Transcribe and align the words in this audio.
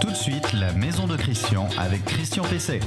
Tout 0.00 0.10
de 0.10 0.14
suite, 0.14 0.52
la 0.52 0.72
maison 0.72 1.06
de 1.06 1.16
Christian 1.16 1.68
avec 1.78 2.04
Christian 2.04 2.42
PC. 2.44 2.80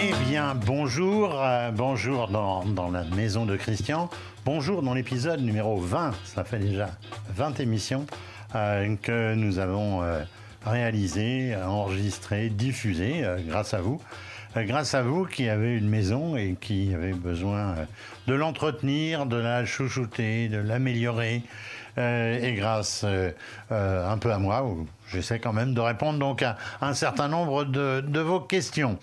Eh 0.00 0.12
bien, 0.28 0.54
bonjour, 0.54 1.40
euh, 1.40 1.70
bonjour 1.70 2.28
dans, 2.28 2.90
la 2.90 3.04
maison 3.16 3.46
de 3.46 3.56
Christian, 3.56 4.10
bonjour 4.44 4.82
dans 4.82 4.94
l'épisode 4.94 5.40
numéro 5.40 5.78
20, 5.78 6.12
ça 6.24 6.44
fait 6.44 6.58
déjà 6.58 6.90
20 7.34 7.60
émissions 7.60 8.06
euh, 8.54 8.94
que 9.00 9.34
nous 9.34 9.58
avons 9.58 10.02
euh, 10.02 10.22
réalisées, 10.64 11.56
enregistrées, 11.56 12.50
diffusées 12.50 13.24
grâce 13.46 13.74
à 13.74 13.80
vous. 13.80 14.00
Euh, 14.56 14.64
Grâce 14.64 14.94
à 14.94 15.02
vous 15.02 15.24
qui 15.24 15.48
avez 15.48 15.76
une 15.76 15.88
maison 15.88 16.36
et 16.36 16.56
qui 16.60 16.94
avez 16.94 17.12
besoin 17.12 17.76
euh, 17.76 17.84
de 18.26 18.34
l'entretenir, 18.34 19.26
de 19.26 19.36
la 19.36 19.64
chouchouter, 19.64 20.48
de 20.48 20.58
l'améliorer, 20.58 21.42
euh, 21.98 22.40
et 22.40 22.54
grâce 22.54 23.04
un 23.70 24.18
peu 24.18 24.32
à 24.32 24.38
moi, 24.38 24.66
j'essaie 25.08 25.38
quand 25.38 25.52
même 25.52 25.74
de 25.74 25.80
répondre 25.80 26.18
donc 26.18 26.42
à 26.42 26.56
un 26.80 26.94
certain 26.94 27.28
nombre 27.28 27.64
de, 27.64 28.20
vos 28.20 28.40
questions. 28.40 28.98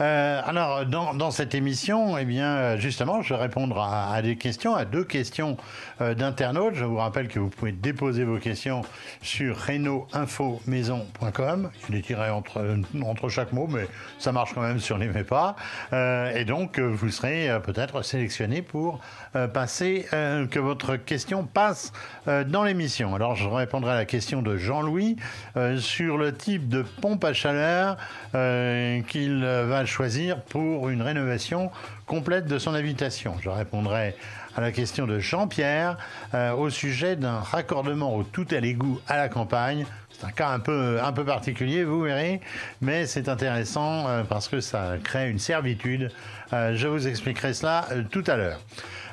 Euh, 0.00 0.40
alors 0.44 0.86
dans, 0.86 1.30
cette 1.30 1.54
émission, 1.54 2.18
eh 2.18 2.24
bien 2.24 2.56
euh, 2.56 2.76
justement, 2.78 3.22
je 3.22 3.34
vais 3.34 3.40
répondre 3.40 3.80
à, 3.80 4.20
des 4.22 4.34
questions, 4.36 4.74
à 4.74 4.84
deux 4.84 5.04
questions 5.04 5.56
euh, 6.00 6.14
d'internautes. 6.14 6.74
Je 6.74 6.84
vous 6.84 6.96
rappelle 6.96 7.28
que 7.28 7.38
vous 7.38 7.50
pouvez 7.50 7.70
déposer 7.72 8.24
vos 8.24 8.38
questions 8.38 8.82
sur 9.22 9.56
reno-info-maison.com. 9.66 11.70
Il 11.88 11.94
y 11.94 11.98
a 11.98 12.00
des 12.00 12.02
tirets 12.02 12.30
entre, 12.30 12.76
entre 13.04 13.28
chaque 13.28 13.52
mot, 13.52 13.68
mais 13.68 13.86
ça 14.18 14.32
marche 14.32 14.54
quand 14.54 14.62
même 14.62 14.80
sur 14.80 14.98
les 14.98 15.10
pas. 15.24 15.56
Euh, 15.92 16.34
et 16.34 16.44
donc, 16.44 16.78
euh, 16.78 16.86
vous 16.86 17.10
serez 17.10 17.50
euh, 17.50 17.60
peut-être 17.60 18.02
sélectionné 18.02 18.62
pour 18.62 19.00
euh, 19.36 19.46
passer, 19.46 20.06
euh, 20.12 20.46
que 20.46 20.58
votre 20.58 20.96
question 20.96 21.44
passe 21.44 21.92
euh, 22.26 22.44
dans 22.44 22.64
l'émission. 22.64 23.14
Alors, 23.14 23.36
je 23.36 23.48
répondrai 23.48 23.92
à 23.92 23.94
la 23.94 24.04
question 24.04 24.42
de 24.42 24.56
Jean-Louis 24.56 25.16
euh, 25.56 25.78
sur 25.78 26.16
le 26.16 26.34
type 26.34 26.68
de 26.68 26.82
pompe 26.82 27.24
à 27.24 27.32
chaleur 27.32 27.96
euh, 28.34 29.00
qu'il 29.02 29.44
va 29.44 29.84
choisir 29.84 30.40
pour 30.42 30.88
une 30.88 31.02
rénovation 31.02 31.70
complète 32.06 32.46
de 32.46 32.58
son 32.58 32.74
habitation. 32.74 33.34
Je 33.40 33.48
répondrai 33.48 34.14
à 34.56 34.60
la 34.60 34.72
question 34.72 35.06
de 35.06 35.18
Jean-Pierre 35.18 35.96
euh, 36.34 36.52
au 36.52 36.70
sujet 36.70 37.16
d'un 37.16 37.40
raccordement 37.40 38.14
au 38.16 38.22
tout 38.22 38.46
à 38.50 38.60
l'égout 38.60 39.00
à 39.08 39.16
la 39.16 39.28
campagne. 39.28 39.86
C'est 40.10 40.26
un 40.26 40.30
cas 40.30 40.48
un 40.48 40.60
peu, 40.60 40.98
un 41.02 41.12
peu 41.12 41.24
particulier, 41.24 41.84
vous 41.84 42.02
verrez, 42.02 42.40
mais 42.80 43.06
c'est 43.06 43.28
intéressant 43.28 44.06
parce 44.28 44.48
que 44.48 44.60
ça 44.60 44.94
crée 45.02 45.30
une 45.30 45.38
servitude. 45.38 46.10
Je 46.52 46.88
vous 46.88 47.08
expliquerai 47.08 47.54
cela 47.54 47.86
tout 48.10 48.24
à 48.26 48.36
l'heure. 48.36 48.60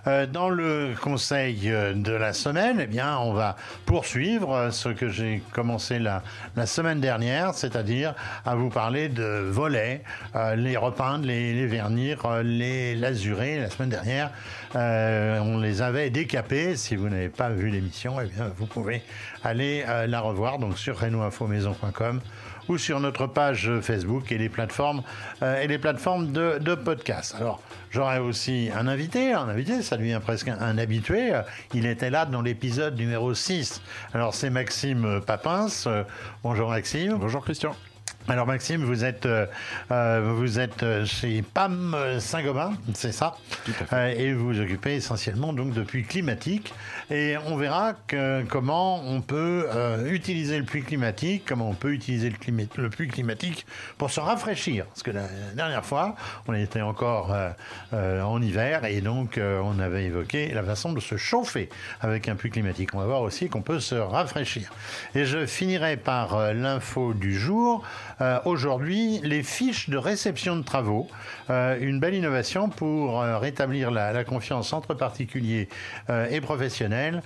Euh, 0.05 0.25
Dans 0.25 0.49
le 0.49 0.93
conseil 1.01 1.71
euh, 1.71 1.93
de 1.93 2.11
la 2.11 2.33
semaine, 2.33 2.79
eh 2.81 2.87
bien, 2.87 3.17
on 3.17 3.33
va 3.33 3.55
poursuivre 3.85 4.53
euh, 4.53 4.71
ce 4.71 4.89
que 4.89 5.09
j'ai 5.09 5.41
commencé 5.53 5.99
la, 5.99 6.21
semaine 6.65 6.99
dernière, 6.99 7.53
c'est-à-dire 7.53 8.13
à 8.45 8.55
vous 8.55 8.69
parler 8.69 9.09
de 9.09 9.47
volets, 9.49 10.01
les 10.55 10.75
repeindre, 10.75 11.25
les, 11.25 11.65
vernir, 11.65 12.27
les 12.43 12.95
lazurer. 12.95 13.59
La 13.59 13.69
semaine 13.69 13.89
dernière, 13.89 14.31
on 14.73 15.59
les 15.59 15.81
avait 15.81 16.09
décapés. 16.09 16.75
Si 16.75 16.95
vous 16.95 17.09
n'avez 17.09 17.29
pas 17.29 17.49
vu 17.49 17.69
l'émission, 17.69 18.19
eh 18.21 18.25
bien, 18.25 18.51
vous 18.57 18.65
pouvez 18.65 19.01
aller 19.43 19.85
la 20.07 20.19
revoir 20.19 20.57
donc 20.57 20.77
sur 20.77 20.99
renoinfomaison.com 20.99 22.19
ou 22.69 22.77
sur 22.77 22.99
notre 22.99 23.27
page 23.27 23.71
Facebook 23.81 24.31
et 24.31 24.37
les 24.37 24.49
plateformes 24.49 25.03
euh, 25.41 25.61
et 25.61 25.67
les 25.67 25.77
plateformes 25.77 26.31
de, 26.31 26.75
podcast. 26.75 27.35
Alors, 27.39 27.61
j'aurai 27.89 28.19
aussi 28.19 28.69
un 28.75 28.87
invité, 28.87 29.33
un 29.33 29.49
invité, 29.49 29.81
ça 29.81 29.97
devient 29.97 30.19
presque 30.23 30.47
un, 30.47 30.77
habitué. 30.77 31.31
Il 31.73 31.85
était 31.85 32.09
là 32.09 32.25
dans 32.25 32.41
l'épisode 32.41 32.97
numéro 32.97 33.33
6. 33.33 33.81
Alors, 34.13 34.33
c'est 34.33 34.49
Maxime 34.49 35.21
Papins. 35.25 35.67
Euh, 35.87 36.03
bonjour 36.43 36.69
Maxime. 36.69 37.15
Bonjour 37.15 37.43
Christian. 37.43 37.75
Alors 38.29 38.45
Maxime, 38.45 38.83
vous 38.83 39.05
êtes, 39.05 39.25
euh, 39.25 39.45
euh, 39.89 40.33
vous 40.35 40.59
êtes 40.59 40.83
euh, 40.83 41.05
chez 41.05 41.41
PAM 41.41 41.93
euh, 41.93 42.19
Saint-Gobain, 42.19 42.73
c'est 42.93 43.13
ça 43.13 43.37
Et 44.17 44.33
vous 44.33 44.47
vous 44.47 44.59
occupez 44.59 44.95
essentiellement 44.95 45.53
donc 45.53 45.71
de 45.73 45.81
puits 45.81 46.03
climatiques. 46.03 46.73
Et 47.09 47.35
on 47.45 47.55
verra 47.55 47.93
que, 48.07 48.43
comment 48.49 49.01
on 49.05 49.21
peut 49.21 49.67
euh, 49.73 50.11
utiliser 50.11 50.57
le 50.57 50.65
puits 50.65 50.83
climatique, 50.83 51.43
comment 51.47 51.69
on 51.69 51.73
peut 51.73 51.93
utiliser 51.93 52.29
le, 52.29 52.35
climat- 52.35 52.67
le 52.75 52.89
puits 52.89 53.07
climatique 53.07 53.65
pour 53.97 54.11
se 54.11 54.19
rafraîchir. 54.19 54.87
Parce 54.87 55.03
que 55.03 55.11
la, 55.11 55.23
dernière 55.55 55.85
fois, 55.85 56.17
on 56.49 56.53
était 56.53 56.81
encore 56.81 57.31
euh, 57.31 57.49
euh, 57.93 58.21
en 58.23 58.41
hiver 58.41 58.83
et 58.83 58.99
donc 58.99 59.37
euh, 59.37 59.61
on 59.63 59.79
avait 59.79 60.03
évoqué 60.03 60.53
la 60.53 60.63
façon 60.63 60.91
de 60.91 60.99
se 60.99 61.15
chauffer 61.15 61.69
avec 62.01 62.27
un 62.27 62.35
puits 62.35 62.51
climatique. 62.51 62.93
On 62.93 62.99
va 62.99 63.05
voir 63.05 63.21
aussi 63.21 63.47
qu'on 63.47 63.61
peut 63.61 63.79
se 63.79 63.95
rafraîchir. 63.95 64.69
Et 65.15 65.23
je 65.23 65.45
finirai 65.45 65.95
par 65.95 66.53
l'info 66.53 67.13
du 67.13 67.33
jour. 67.39 67.85
Euh, 68.21 68.39
Aujourd'hui, 68.45 69.19
les 69.23 69.43
fiches 69.43 69.89
de 69.89 69.97
réception 69.97 70.55
de 70.55 70.63
travaux, 70.63 71.07
Euh, 71.49 71.77
une 71.79 71.99
belle 72.01 72.13
innovation 72.13 72.67
pour 72.67 73.21
euh, 73.21 73.37
rétablir 73.37 73.89
la, 73.89 74.23
confiance 74.25 74.73
entre 74.73 74.93
particuliers 74.93 75.69
et 76.29 76.41
professionnels. 76.41 77.21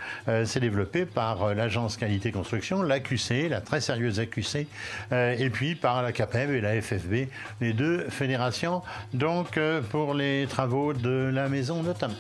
C'est 0.46 0.60
développé 0.60 1.06
par 1.06 1.56
l'agence 1.56 1.98
qualité 1.98 2.32
construction, 2.32 2.84
l'AQC, 2.84 3.50
la 3.50 3.62
très 3.62 3.82
sérieuse 3.82 4.20
AQC, 4.20 4.68
et 5.12 5.50
puis 5.50 5.76
par 5.76 6.04
la 6.04 6.12
CAPEB 6.12 6.52
et 6.52 6.62
la 6.62 6.80
FFB, 6.82 7.28
les 7.62 7.74
deux 7.74 8.06
fédérations, 8.10 8.82
donc 9.14 9.60
pour 9.90 10.14
les 10.14 10.48
travaux 10.48 10.94
de 10.94 11.30
la 11.34 11.50
maison 11.50 11.82
notamment. 11.82 12.14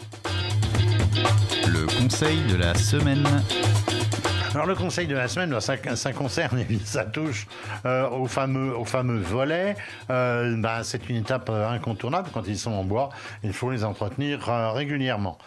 Le 1.68 1.86
conseil 2.00 2.42
de 2.50 2.56
la 2.56 2.74
semaine. 2.74 3.28
Alors 4.54 4.66
le 4.66 4.76
conseil 4.76 5.08
de 5.08 5.16
la 5.16 5.30
semaine, 5.30 5.50
ben, 5.50 5.62
ça, 5.62 5.76
ça 5.96 6.12
concerne, 6.12 6.66
ça 6.84 7.06
touche 7.06 7.48
euh, 7.86 8.10
au 8.10 8.26
fameux 8.26 8.76
au 8.76 8.84
fameux 8.84 9.20
volet. 9.20 9.78
Euh, 10.10 10.58
ben, 10.58 10.84
c'est 10.84 11.08
une 11.08 11.16
étape 11.16 11.50
euh, 11.50 11.70
incontournable 11.70 12.30
quand 12.34 12.46
ils 12.46 12.60
sont 12.60 12.74
en 12.74 12.84
bois. 12.84 13.10
Il 13.46 13.54
faut 13.54 13.72
les 13.72 13.86
entretenir 13.86 14.42
régulièrement. 14.74 15.38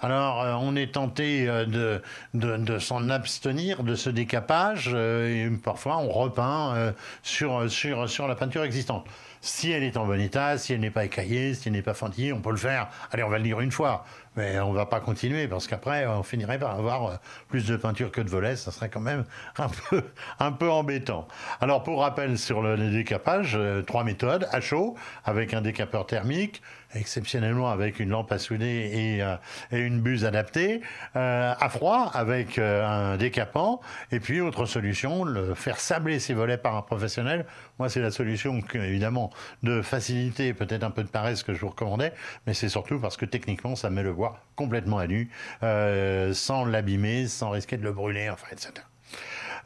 Alors 0.00 0.62
on 0.62 0.76
est 0.76 0.94
tenté 0.94 1.46
de 1.46 2.00
de, 2.32 2.78
s'en 2.78 3.10
abstenir 3.10 3.82
de 3.82 3.94
ce 3.94 4.08
décapage 4.08 4.94
et 4.94 5.50
parfois 5.62 5.98
on 5.98 6.08
repeint 6.08 6.92
sur 7.22 7.70
sur 7.70 8.08
sur 8.08 8.28
la 8.28 8.34
peinture 8.34 8.64
existante. 8.64 9.06
Si 9.44 9.70
elle 9.70 9.82
est 9.82 9.98
en 9.98 10.06
bon 10.06 10.18
état, 10.18 10.56
si 10.56 10.72
elle 10.72 10.80
n'est 10.80 10.90
pas 10.90 11.04
écaillée, 11.04 11.52
si 11.52 11.68
elle 11.68 11.74
n'est 11.74 11.82
pas 11.82 11.92
fendillée, 11.92 12.32
on 12.32 12.40
peut 12.40 12.50
le 12.50 12.56
faire. 12.56 12.88
Allez, 13.12 13.22
on 13.22 13.28
va 13.28 13.36
le 13.36 13.44
dire 13.44 13.60
une 13.60 13.72
fois, 13.72 14.06
mais 14.36 14.58
on 14.60 14.72
va 14.72 14.86
pas 14.86 15.00
continuer 15.00 15.48
parce 15.48 15.66
qu'après 15.66 16.06
on 16.06 16.22
finirait 16.22 16.58
par 16.58 16.76
avoir 16.76 17.06
euh, 17.06 17.14
plus 17.48 17.66
de 17.66 17.76
peinture 17.76 18.10
que 18.10 18.20
de 18.20 18.28
volets. 18.28 18.56
Ça 18.56 18.72
serait 18.72 18.88
quand 18.88 19.00
même 19.00 19.24
un 19.58 19.68
peu 19.68 20.02
un 20.38 20.52
peu 20.52 20.70
embêtant. 20.70 21.28
Alors 21.60 21.82
pour 21.82 22.00
rappel 22.00 22.38
sur 22.38 22.62
le, 22.62 22.76
le 22.76 22.90
décapage, 22.90 23.54
euh, 23.56 23.82
trois 23.82 24.04
méthodes 24.04 24.48
à 24.50 24.60
chaud 24.60 24.96
avec 25.24 25.54
un 25.54 25.60
décapeur 25.60 26.06
thermique, 26.06 26.62
exceptionnellement 26.94 27.70
avec 27.70 28.00
une 28.00 28.10
lampe 28.10 28.32
à 28.32 28.38
souder 28.38 28.90
et, 28.92 29.22
euh, 29.22 29.36
et 29.72 29.78
une 29.80 30.00
buse 30.00 30.24
adaptée, 30.24 30.80
euh, 31.16 31.54
à 31.58 31.68
froid 31.68 32.10
avec 32.14 32.58
euh, 32.58 32.86
un 32.86 33.16
décapant, 33.16 33.80
et 34.12 34.20
puis 34.20 34.40
autre 34.40 34.66
solution, 34.66 35.24
le 35.24 35.54
faire 35.54 35.80
sabler 35.80 36.18
ses 36.18 36.34
volets 36.34 36.58
par 36.58 36.76
un 36.76 36.82
professionnel. 36.82 37.46
Moi, 37.78 37.88
c'est 37.88 38.00
la 38.00 38.10
solution 38.10 38.60
évidemment 38.74 39.30
de 39.62 39.82
facilité, 39.82 40.54
peut-être 40.54 40.84
un 40.84 40.90
peu 40.90 41.02
de 41.02 41.08
paresse 41.08 41.42
que 41.42 41.52
je 41.54 41.60
vous 41.60 41.68
recommandais, 41.68 42.12
mais 42.46 42.54
c'est 42.54 42.68
surtout 42.68 42.98
parce 42.98 43.16
que 43.16 43.24
techniquement, 43.24 43.76
ça 43.76 43.90
met 43.90 44.02
le 44.02 44.12
bois 44.12 44.40
complètement 44.56 44.98
à 44.98 45.06
nu, 45.06 45.30
euh, 45.62 46.32
sans 46.32 46.64
l'abîmer, 46.64 47.26
sans 47.26 47.50
risquer 47.50 47.76
de 47.76 47.82
le 47.82 47.92
brûler, 47.92 48.30
enfin, 48.30 48.46
etc. 48.52 48.72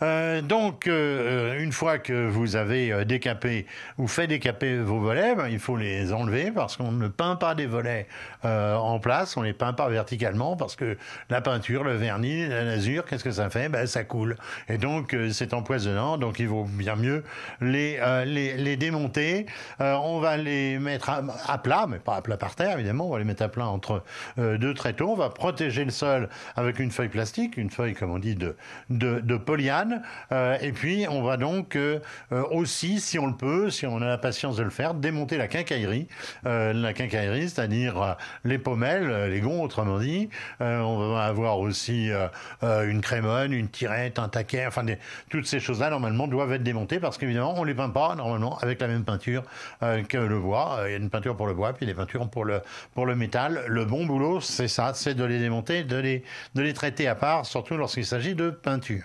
Euh, 0.03 0.43
donc, 0.43 0.87
euh, 0.87 1.61
une 1.61 1.73
fois 1.73 1.99
que 1.99 2.29
vous 2.29 2.57
avez 2.57 2.93
euh, 2.93 3.05
décapé 3.05 3.67
ou 3.99 4.07
fait 4.07 4.27
décaper 4.27 4.79
vos 4.79 5.01
volets, 5.01 5.35
ben, 5.35 5.49
il 5.49 5.59
faut 5.59 5.77
les 5.77 6.13
enlever 6.13 6.51
parce 6.53 6.77
qu'on 6.77 6.93
ne 6.93 7.09
peint 7.09 7.37
pas 7.37 7.55
des 7.55 7.67
volets 7.67 8.07
en 8.45 8.99
place, 9.01 9.37
on 9.37 9.43
les 9.43 9.53
peint 9.53 9.73
pas 9.73 9.89
verticalement 9.89 10.57
parce 10.57 10.77
que 10.77 10.97
la 11.29 11.41
peinture, 11.41 11.83
le 11.85 11.95
vernis, 11.95 12.47
la 12.47 12.65
lasure, 12.65 13.05
qu'est-ce 13.05 13.25
que 13.25 13.31
ça 13.31 13.51
fait? 13.51 13.69
Ben, 13.69 13.87
Ça 13.87 14.05
coule. 14.05 14.37
Et 14.69 14.79
donc, 14.79 15.17
c'est 15.33 15.53
empoisonnant, 15.55 16.19
donc 16.19 16.39
il 16.39 16.49
vaut 16.49 16.65
bien 16.65 16.97
mieux 16.97 17.25
les, 17.61 17.99
les, 18.25 18.77
démonter. 18.77 19.47
On 19.81 20.21
va 20.21 20.37
les 20.37 20.79
mettre 20.79 21.11
à, 21.11 21.59
plat, 21.59 21.87
mais 21.89 21.99
pas 21.99 22.17
à 22.17 22.23
plat 22.23 22.37
par 22.37 22.55
terre, 22.55 22.79
évidemment, 22.79 23.09
on 23.09 23.13
va 23.13 23.19
les 23.19 23.25
mettre 23.25 23.43
à 23.43 23.49
plat 23.49 23.67
entre 23.67 24.05
deux 24.37 24.75
tréteaux. 24.75 25.11
On 25.11 25.17
va 25.17 25.31
protéger 25.31 25.85
le 25.85 25.91
sol 25.91 26.29
avec 26.57 26.79
une 26.79 26.91
feuille 26.91 27.09
plastique, 27.09 27.57
une 27.57 27.71
feuille, 27.71 27.95
comme 27.95 28.13
on 28.13 28.19
dit, 28.19 28.37
de, 28.37 28.55
de 28.89 29.37
polyane. 29.37 29.88
Polyuréthane. 29.89 30.59
et 30.63 30.73
puis, 30.73 31.07
on 31.09 31.23
va 31.23 31.37
donc 31.37 31.77
aussi, 32.51 33.01
si 33.01 33.19
on 33.19 33.27
le 33.27 33.37
peut, 33.37 33.71
si 33.71 33.87
on 33.87 34.01
a 34.01 34.07
la 34.07 34.19
patience 34.19 34.57
de 34.57 34.63
le 34.63 34.71
faire, 34.71 34.95
démonter 34.95 35.37
la 35.37 35.49
quincaillerie. 35.49 36.09
la 36.45 36.93
quincaillerie, 36.93 37.49
c'est-à-dire 37.49 38.17
les 38.45 38.59
pommelles, 38.59 39.31
les 39.31 39.41
gonds, 39.41 39.63
autrement 39.63 39.99
dit. 39.99 40.29
on 40.61 41.13
va 41.13 41.25
avoir 41.25 41.59
aussi 41.59 42.11
une 42.63 43.01
crémone, 43.01 43.53
une 43.53 43.69
tirette, 43.69 44.19
un 44.19 44.29
taquet, 44.29 44.67
enfin, 44.67 44.85
toutes 45.31 45.47
ces 45.47 45.61
choses-là, 45.61 45.91
normalement, 45.91 46.27
doivent 46.27 46.53
être 46.53 46.63
démontées 46.63 47.01
parce 47.01 47.19
qu'évidemment, 47.19 47.55
on 47.57 47.65
les 47.65 47.75
peint 47.75 47.91
pas, 47.91 48.15
normalement, 48.15 48.59
avec 48.59 48.81
la 48.81 48.89
même 48.89 49.05
peinture 49.05 49.45
que 49.81 50.19
le 50.19 50.41
bois. 50.41 50.81
Il 50.87 50.91
y 50.91 50.95
a 50.95 50.99
une 50.99 51.11
peinture 51.11 51.37
pour 51.37 51.47
le 51.47 51.55
bois, 51.55 51.73
puis 51.73 51.87
des 51.87 51.95
peintures 51.95 52.29
pour 52.29 52.45
le, 52.45 52.61
pour 52.95 53.07
le 53.07 53.15
métal. 53.15 53.65
Le 53.67 53.85
bon 53.85 54.07
boulot, 54.07 54.41
c'est 54.41 54.69
ça, 54.69 54.93
c'est 54.95 55.15
de 55.15 55.25
les 55.25 55.39
démonter, 55.39 55.85
de 55.85 55.97
les, 55.97 56.25
de 56.55 56.63
les 56.63 56.75
traiter 56.75 57.09
à 57.09 57.15
part, 57.15 57.47
surtout 57.47 57.77
lorsqu'il 57.77 58.07
s'agit 58.07 58.35
de 58.35 58.51
peinture. 58.51 59.05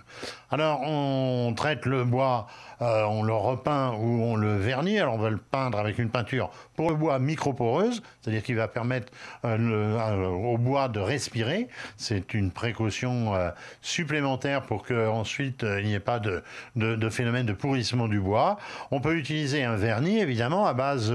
Alors, 0.51 0.73
on 0.81 1.54
traite 1.56 1.86
le 1.86 2.04
bois 2.04 2.48
euh, 2.84 3.04
on 3.04 3.24
le 3.24 3.34
repeint 3.34 3.94
ou 3.94 4.24
on 4.24 4.36
le 4.36 4.58
vernit. 4.58 5.00
Alors 5.00 5.16
on 5.16 5.18
va 5.18 5.30
le 5.30 5.38
peindre 5.38 5.80
avec 5.80 6.00
une 6.00 6.10
peinture 6.10 6.52
pour 6.75 6.90
le 6.90 6.96
bois 6.96 7.18
microporeuse, 7.18 8.02
c'est-à-dire 8.22 8.44
qui 8.44 8.54
va 8.54 8.68
permettre 8.68 9.14
euh, 9.46 9.58
euh, 9.58 10.28
au 10.28 10.58
bois 10.58 10.90
de 10.90 11.00
respirer. 11.00 11.70
C'est 11.96 12.34
une 12.34 12.52
précaution 12.52 13.34
supplémentaire 13.81 14.64
pour 14.64 14.86
qu'ensuite 14.86 15.64
il 15.64 15.86
n'y 15.86 15.94
ait 15.94 16.00
pas 16.00 16.20
de, 16.20 16.44
de, 16.76 17.10
phénomène 17.10 17.46
de 17.46 17.54
pourrissement 17.54 18.08
du 18.08 18.19
bois. 18.19 18.58
On 18.92 19.00
peut 19.00 19.16
utiliser 19.16 19.64
un 19.64 19.76
vernis 19.76 20.19
évidemment 20.19 20.66
à 20.66 20.74
base 20.74 21.14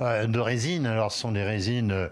de 0.00 0.38
résine. 0.38 0.86
Alors 0.86 1.12
ce 1.12 1.20
sont 1.20 1.32
des 1.32 1.42
résines 1.42 2.08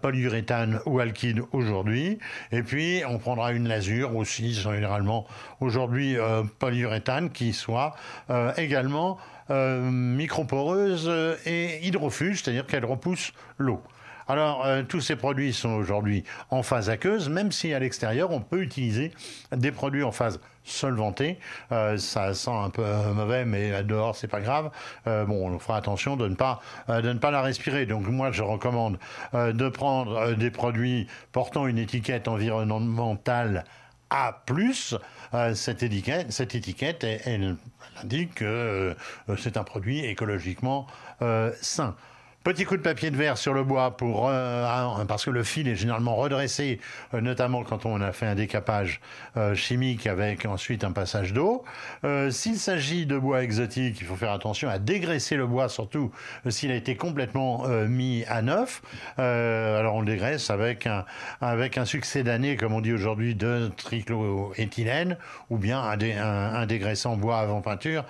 polyuréthane 0.00 0.80
ou 0.86 0.98
alkyd 0.98 1.42
aujourd'hui. 1.52 2.18
Et 2.50 2.62
puis 2.62 3.02
on 3.08 3.18
prendra 3.18 3.52
une 3.52 3.68
lasure 3.68 4.16
aussi, 4.16 4.52
généralement 4.54 5.26
aujourd'hui 5.60 6.16
polyuréthane 6.58 7.30
qui 7.30 7.52
soit 7.52 7.94
euh, 8.30 8.52
également 8.56 9.18
euh, 9.50 9.80
microporeuse 9.90 11.10
et 11.46 11.86
hydrofuge, 11.86 12.42
c'est-à-dire 12.42 12.66
qu'elle 12.66 12.84
repousse 12.84 13.32
l'eau. 13.58 13.82
Alors, 14.28 14.64
euh, 14.64 14.82
tous 14.84 15.00
ces 15.00 15.16
produits 15.16 15.52
sont 15.52 15.70
aujourd'hui 15.70 16.22
en 16.50 16.62
phase 16.62 16.88
aqueuse, 16.88 17.28
même 17.28 17.50
si 17.50 17.74
à 17.74 17.80
l'extérieur, 17.80 18.30
on 18.30 18.40
peut 18.40 18.62
utiliser 18.62 19.12
des 19.50 19.72
produits 19.72 20.04
en 20.04 20.12
phase 20.12 20.40
solvantée. 20.64 21.40
ça 21.70 22.34
sent 22.34 22.52
un 22.52 22.70
peu 22.70 22.84
mauvais, 23.12 23.44
mais 23.44 23.82
dehors, 23.82 24.14
c'est 24.14 24.28
pas 24.28 24.40
grave. 24.40 24.70
bon, 25.04 25.50
on 25.50 25.58
fera 25.58 25.76
attention 25.76 26.16
de 26.16 26.28
ne 26.28 26.36
pas 26.36 26.60
de 26.86 27.12
ne 27.12 27.18
pas 27.18 27.32
la 27.32 27.42
respirer. 27.42 27.84
Donc, 27.84 28.06
moi, 28.06 28.30
je 28.30 28.44
recommande 28.44 28.96
de 29.34 29.68
prendre 29.68 30.34
des 30.34 30.52
produits 30.52 31.08
portant 31.32 31.66
une 31.66 31.78
étiquette 31.78 32.28
environnementale 32.28 33.64
A+, 34.12 34.44
cette 35.54 35.82
étiquette, 35.82 36.32
cette 36.32 36.54
étiquette 36.54 37.06
indique 38.02 38.34
que 38.34 38.44
euh, 38.44 39.36
c'est 39.38 39.56
un 39.56 39.64
produit 39.64 40.04
écologiquement 40.04 40.86
euh, 41.22 41.52
sain. 41.60 41.94
Petit 42.44 42.64
coup 42.64 42.76
de 42.76 42.82
papier 42.82 43.12
de 43.12 43.16
verre 43.16 43.38
sur 43.38 43.54
le 43.54 43.62
bois 43.62 43.96
pour 43.96 44.28
euh, 44.28 45.04
parce 45.06 45.24
que 45.24 45.30
le 45.30 45.44
fil 45.44 45.68
est 45.68 45.76
généralement 45.76 46.16
redressé, 46.16 46.80
euh, 47.14 47.20
notamment 47.20 47.62
quand 47.62 47.86
on 47.86 48.00
a 48.00 48.10
fait 48.10 48.26
un 48.26 48.34
décapage 48.34 49.00
euh, 49.36 49.54
chimique 49.54 50.08
avec 50.08 50.44
ensuite 50.44 50.82
un 50.82 50.90
passage 50.90 51.32
d'eau. 51.32 51.62
s'il 52.30 52.56
s'agit 52.56 53.06
de 53.06 53.16
bois 53.16 53.44
exotique, 53.44 53.98
il 54.00 54.06
faut 54.08 54.16
faire 54.16 54.32
attention 54.32 54.68
à 54.68 54.80
dégraisser 54.80 55.36
le 55.36 55.46
bois, 55.46 55.68
surtout 55.68 56.10
s'il 56.48 56.72
a 56.72 56.74
été 56.74 56.96
complètement 56.96 57.68
mis 57.86 58.24
à 58.28 58.42
neuf. 58.42 58.82
alors 59.18 59.94
on 59.94 60.00
le 60.00 60.06
dégraisse 60.06 60.50
avec 60.50 60.86
un 60.86 61.04
avec 61.40 61.78
un 61.78 61.84
succès 61.84 62.24
d'année, 62.24 62.56
comme 62.56 62.72
on 62.72 62.80
dit 62.80 62.92
aujourd'hui, 62.92 63.36
de 63.36 63.70
triclohéthylène 63.76 65.16
ou 65.50 65.58
bien 65.58 65.80
un, 65.80 66.54
un 66.54 66.66
dégraissant 66.66 67.16
bois 67.16 67.38
avant 67.38 67.60
peinture 67.60 68.04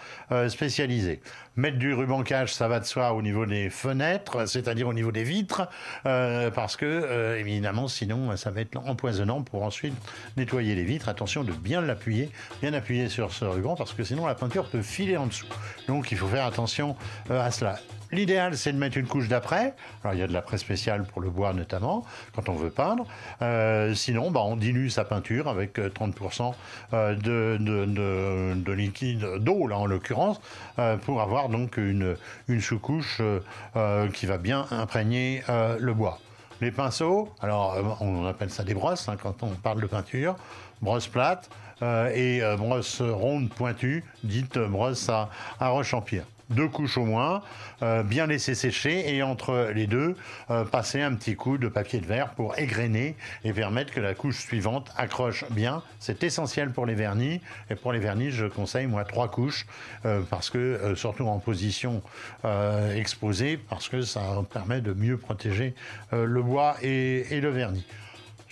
spécialisé. 0.49 1.21
Mettre 1.55 1.77
du 1.77 1.93
ruban 1.93 2.23
cache, 2.23 2.55
ça 2.55 2.67
va 2.67 2.81
de 2.81 2.87
soi 2.87 3.13
au 3.13 3.21
niveau 3.21 3.45
des 3.45 3.69
fenêtres, 3.69 4.49
c'est-à-dire 4.49 4.89
au 4.89 4.95
niveau 4.95 5.13
des 5.13 5.23
vitres, 5.23 5.69
euh, 6.07 6.51
parce 6.51 6.77
que 6.77 6.87
euh, 6.87 7.39
évidemment, 7.39 7.89
sinon, 7.89 8.35
ça 8.39 8.51
va 8.51 8.63
être 8.63 8.79
empoisonnant 8.79 9.43
pour 9.43 9.63
ensuite 9.63 9.93
nettoyer 10.39 10.75
les 10.75 10.85
vitres. 10.85 11.11
Attention 11.11 11.45
de 11.45 11.53
bien 11.53 11.83
l'appuyer, 11.83 12.31
bien 12.63 12.73
appuyer 12.73 13.11
sur 13.11 13.35
ce 13.35 13.45
ruban, 13.45 13.77
parce 13.77 13.93
que 13.93 14.03
sinon 14.03 14.25
la 14.25 14.35
peinture 14.35 14.71
peut 14.71 14.81
filer 14.81 15.19
en 15.19 15.27
dessous. 15.27 15.47
Donc, 15.89 16.11
il 16.11 16.17
faut 16.17 16.27
faire 16.27 16.47
attention 16.47 16.97
euh, 17.31 17.45
à 17.45 17.51
cela. 17.51 17.79
L'idéal, 18.13 18.59
c'est 18.59 18.75
de 18.75 18.79
mettre 18.79 18.99
une 18.99 19.07
couche 19.07 19.29
d'après. 19.29 19.75
Alors, 20.05 20.15
il 20.15 20.21
y 20.21 20.23
a 20.23 20.27
de 20.27 20.35
l'après 20.35 20.59
spécial 20.59 21.05
pour 21.05 21.23
le 21.23 21.31
bois 21.31 21.55
notamment, 21.55 22.05
quand 22.35 22.51
on 22.51 22.55
veut 22.55 22.69
peindre. 22.69 23.07
Sinon, 23.95 24.31
bah, 24.31 24.43
on 24.45 24.57
dilue 24.57 24.89
sa 24.89 25.05
peinture 25.05 25.49
avec 25.49 25.79
30% 25.79 26.53
euh, 26.93 27.15
de, 27.15 27.57
de, 27.59 28.55
de, 28.55 28.73
liquide, 28.73 29.25
d'eau 29.39 29.67
là 29.67 29.79
en 29.79 29.87
l'occurrence, 29.87 30.43
pour 31.07 31.23
avoir 31.23 31.42
donc 31.49 31.77
une, 31.77 32.17
une 32.49 32.61
sous-couche 32.61 33.21
qui 34.15 34.27
va 34.27 34.39
bien 34.39 34.67
imprégner 34.71 35.43
le 35.49 35.93
bois. 35.93 36.19
Les 36.61 36.71
pinceaux, 36.71 37.29
alors 37.41 37.77
on 38.01 38.27
appelle 38.27 38.51
ça 38.51 38.63
des 38.63 38.75
brosses 38.75 39.09
hein, 39.09 39.17
quand 39.21 39.43
on 39.43 39.49
parle 39.49 39.81
de 39.81 39.87
peinture, 39.87 40.37
brosse 40.81 41.09
plate 41.09 41.51
et 41.83 42.41
brosse 42.57 43.01
ronde 43.03 43.51
pointue, 43.51 44.05
dite 44.23 44.59
brosse 44.59 45.09
à, 45.09 45.29
à 45.59 45.69
roche-en-pierre 45.71 46.27
deux 46.53 46.69
couches 46.69 46.99
au 46.99 47.05
moins, 47.05 47.43
euh, 47.83 48.03
bien 48.03 48.27
laisser 48.27 48.55
sécher 48.55 49.15
et 49.15 49.23
entre 49.23 49.71
les 49.75 49.87
deux, 49.87 50.17
euh, 50.51 50.65
passer 50.65 51.03
un 51.03 51.15
petit 51.15 51.35
coup 51.35 51.59
de 51.59 51.69
papier 51.69 52.01
de 52.01 52.07
verre 52.07 52.31
pour 52.31 52.59
égrener 52.59 53.17
et 53.45 53.53
permettre 53.53 53.93
que 53.93 54.01
la 54.01 54.15
couche 54.15 54.39
suivante 54.39 54.91
accroche 54.97 55.45
bien. 55.51 55.83
C'est 55.99 56.23
essentiel 56.23 56.71
pour 56.71 56.87
les 56.87 56.95
vernis 56.95 57.41
et 57.71 57.75
pour 57.75 57.93
les 57.93 57.99
vernis, 57.99 58.31
je 58.31 58.47
conseille 58.47 58.87
moi 58.87 59.05
trois 59.05 59.29
couches 59.29 59.67
euh, 60.05 60.21
parce 60.31 60.51
que 60.51 60.95
surtout 60.97 61.27
en 61.27 61.39
position 61.39 62.03
exposée 62.95 63.57
parce 63.57 63.89
que 63.89 64.03
ça 64.03 64.23
permet 64.53 64.81
de 64.81 64.93
mieux 64.93 65.17
protéger 65.17 65.75
le 66.13 66.43
bois 66.43 66.77
et, 66.83 67.35
et 67.35 67.41
le 67.41 67.51
vernis. 67.51 67.87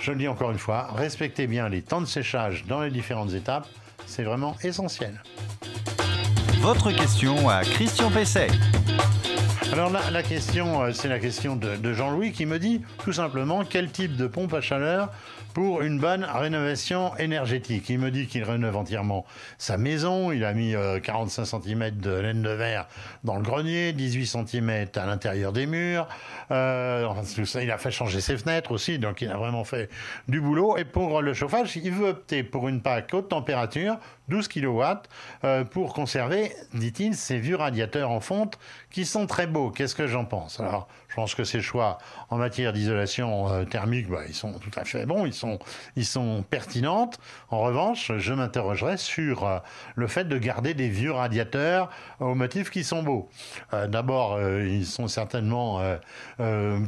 Je 0.00 0.12
le 0.12 0.18
dis 0.18 0.28
encore 0.28 0.50
une 0.50 0.58
fois, 0.58 0.88
respectez 0.94 1.46
bien 1.46 1.68
les 1.68 1.82
temps 1.82 2.00
de 2.00 2.06
séchage 2.06 2.64
dans 2.66 2.80
les 2.80 2.90
différentes 2.90 3.34
étapes, 3.34 3.68
c'est 4.06 4.22
vraiment 4.22 4.56
essentiel 4.62 5.20
votre 6.60 6.92
question 6.92 7.48
à 7.48 7.62
Christian 7.62 8.10
Pesset. 8.10 8.48
Alors 9.72 9.90
la, 9.90 10.22
question, 10.22 10.82
euh, 10.82 10.92
c'est 10.92 11.08
la 11.08 11.18
question 11.18 11.56
de, 11.56 11.92
Jean-Louis 11.92 12.32
qui 12.32 12.44
me 12.44 12.58
dit 12.58 12.82
tout 13.02 13.14
simplement 13.14 13.64
quel 13.64 13.90
type 13.90 14.16
de 14.16 14.26
pompe 14.26 14.52
à 14.52 14.60
chaleur 14.60 15.10
pour 15.54 15.80
une 15.80 15.98
bonne 15.98 16.24
rénovation 16.24 17.16
énergétique? 17.16 17.88
Il 17.88 17.98
me 17.98 18.10
dit 18.10 18.26
qu'il 18.26 18.44
rénove 18.44 18.76
entièrement 18.76 19.24
sa 19.58 19.78
maison. 19.78 20.32
Il 20.32 20.44
a 20.44 20.52
mis 20.52 20.74
45 21.02 21.42
euh, 21.42 21.60
cm 21.62 21.90
de 21.92 22.10
laine 22.10 22.42
de 22.42 22.50
verre 22.50 22.88
dans 23.24 23.36
le 23.36 23.42
grenier, 23.42 23.92
18 23.92 24.26
cm 24.26 24.86
à 24.96 25.06
l'intérieur 25.06 25.52
des 25.52 25.66
murs. 25.66 26.08
Euh, 26.50 27.08
il 27.62 27.70
a 27.70 27.78
fait 27.78 27.90
changer 27.90 28.20
ses 28.20 28.36
fenêtres 28.36 28.72
aussi, 28.72 28.98
donc 28.98 29.22
il 29.22 29.30
a 29.30 29.36
vraiment 29.36 29.64
fait 29.64 29.88
du 30.28 30.40
boulot. 30.40 30.76
Et 30.76 30.84
pour 30.84 31.22
le 31.22 31.32
chauffage, 31.32 31.76
il 31.76 31.92
veut 31.92 32.08
opter 32.08 32.42
pour 32.42 32.68
une 32.68 32.82
PAC 32.82 33.14
haute 33.14 33.28
température 33.30 33.96
12 34.30 34.48
kW 34.48 34.82
euh, 35.44 35.64
pour 35.64 35.92
conserver, 35.92 36.52
dit-il, 36.72 37.14
ces 37.14 37.38
vieux 37.38 37.56
radiateurs 37.56 38.10
en 38.10 38.20
fonte 38.20 38.58
qui 38.90 39.04
sont 39.04 39.26
très 39.26 39.46
beaux. 39.46 39.70
Qu'est-ce 39.70 39.94
que 39.94 40.06
j'en 40.06 40.24
pense? 40.24 40.60
Alors, 40.60 40.88
je 41.08 41.16
pense 41.16 41.34
que 41.34 41.42
ces 41.42 41.60
choix 41.60 41.98
en 42.30 42.38
matière 42.38 42.72
d'isolation 42.72 43.48
euh, 43.50 43.64
thermique, 43.64 44.08
bah, 44.08 44.22
ils 44.28 44.34
sont 44.34 44.52
tout 44.60 44.70
à 44.76 44.84
fait 44.84 45.04
bons, 45.04 45.26
ils 45.26 45.34
sont, 45.34 45.58
ils 45.96 46.06
sont 46.06 46.44
pertinentes. 46.48 47.18
En 47.50 47.58
revanche, 47.58 48.12
je 48.16 48.32
m'interrogerai 48.32 48.96
sur 48.96 49.44
euh, 49.44 49.58
le 49.96 50.06
fait 50.06 50.24
de 50.24 50.38
garder 50.38 50.74
des 50.74 50.88
vieux 50.88 51.12
radiateurs 51.12 51.90
aux 52.20 52.36
motifs 52.36 52.70
qui 52.70 52.84
sont 52.84 53.02
beaux. 53.02 53.28
D'abord, 53.72 54.40
ils 54.40 54.86
sont 54.86 55.08
certainement 55.08 55.80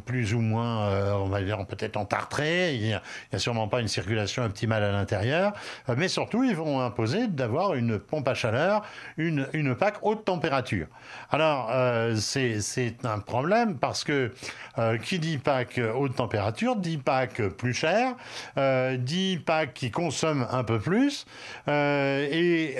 plus 0.04 0.34
ou 0.34 0.40
moins, 0.40 1.14
on 1.14 1.28
va 1.28 1.42
dire 1.42 1.64
peut-être 1.66 1.96
entartrés. 1.96 2.74
Il 2.74 2.82
n'y 2.82 2.92
a, 2.92 3.02
a, 3.32 3.38
sûrement 3.38 3.66
pas 3.66 3.80
une 3.80 3.88
circulation 3.88 4.44
optimale 4.44 4.84
à 4.84 4.92
l'intérieur, 4.92 5.52
mais 5.96 6.08
surtout, 6.08 6.44
ils 6.44 6.54
vont 6.54 6.80
imposer 6.80 7.26
d'avoir 7.32 7.74
une 7.74 7.98
pompe 7.98 8.28
à 8.28 8.34
chaleur, 8.34 8.82
une, 9.16 9.48
une 9.52 9.74
PAC 9.74 9.96
haute 10.02 10.24
température. 10.24 10.86
Alors, 11.30 11.68
euh, 11.70 12.16
c'est 12.16 13.04
un 13.04 13.18
problème 13.18 13.78
parce 13.78 14.04
que 14.04 14.32
euh, 14.78 14.98
qui 14.98 15.18
dit 15.18 15.38
PAC 15.38 15.80
haute 15.94 16.16
température 16.16 16.76
dit 16.76 16.98
PAC 16.98 17.42
plus 17.48 17.74
cher, 17.74 18.14
euh, 18.56 18.96
dit 18.96 19.38
PAC 19.38 19.74
qui 19.74 19.90
consomme 19.90 20.46
un 20.50 20.64
peu 20.64 20.78
plus, 20.78 21.26
et 21.66 22.76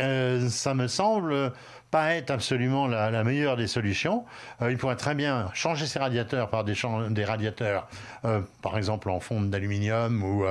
ça 0.49 0.75
me 0.75 0.87
semble 0.87 1.53
pas 1.93 2.15
être 2.15 2.31
absolument 2.31 2.87
la, 2.89 3.23
meilleure 3.23 3.59
des 3.59 3.67
solutions. 3.67 4.25
Euh, 4.63 4.73
il 4.73 4.79
pourrait 4.79 4.97
très 4.97 5.15
bien 5.15 5.51
changer 5.53 5.87
ses 5.87 5.99
radiateurs 5.99 6.49
par 6.49 6.65
des, 6.65 6.73
des 7.11 7.25
radiateurs, 7.25 7.87
euh, 8.25 8.41
par 8.63 8.79
exemple 8.79 9.11
en 9.11 9.21
fonte 9.21 9.51
d'aluminium 9.51 10.23
ou, 10.25 10.45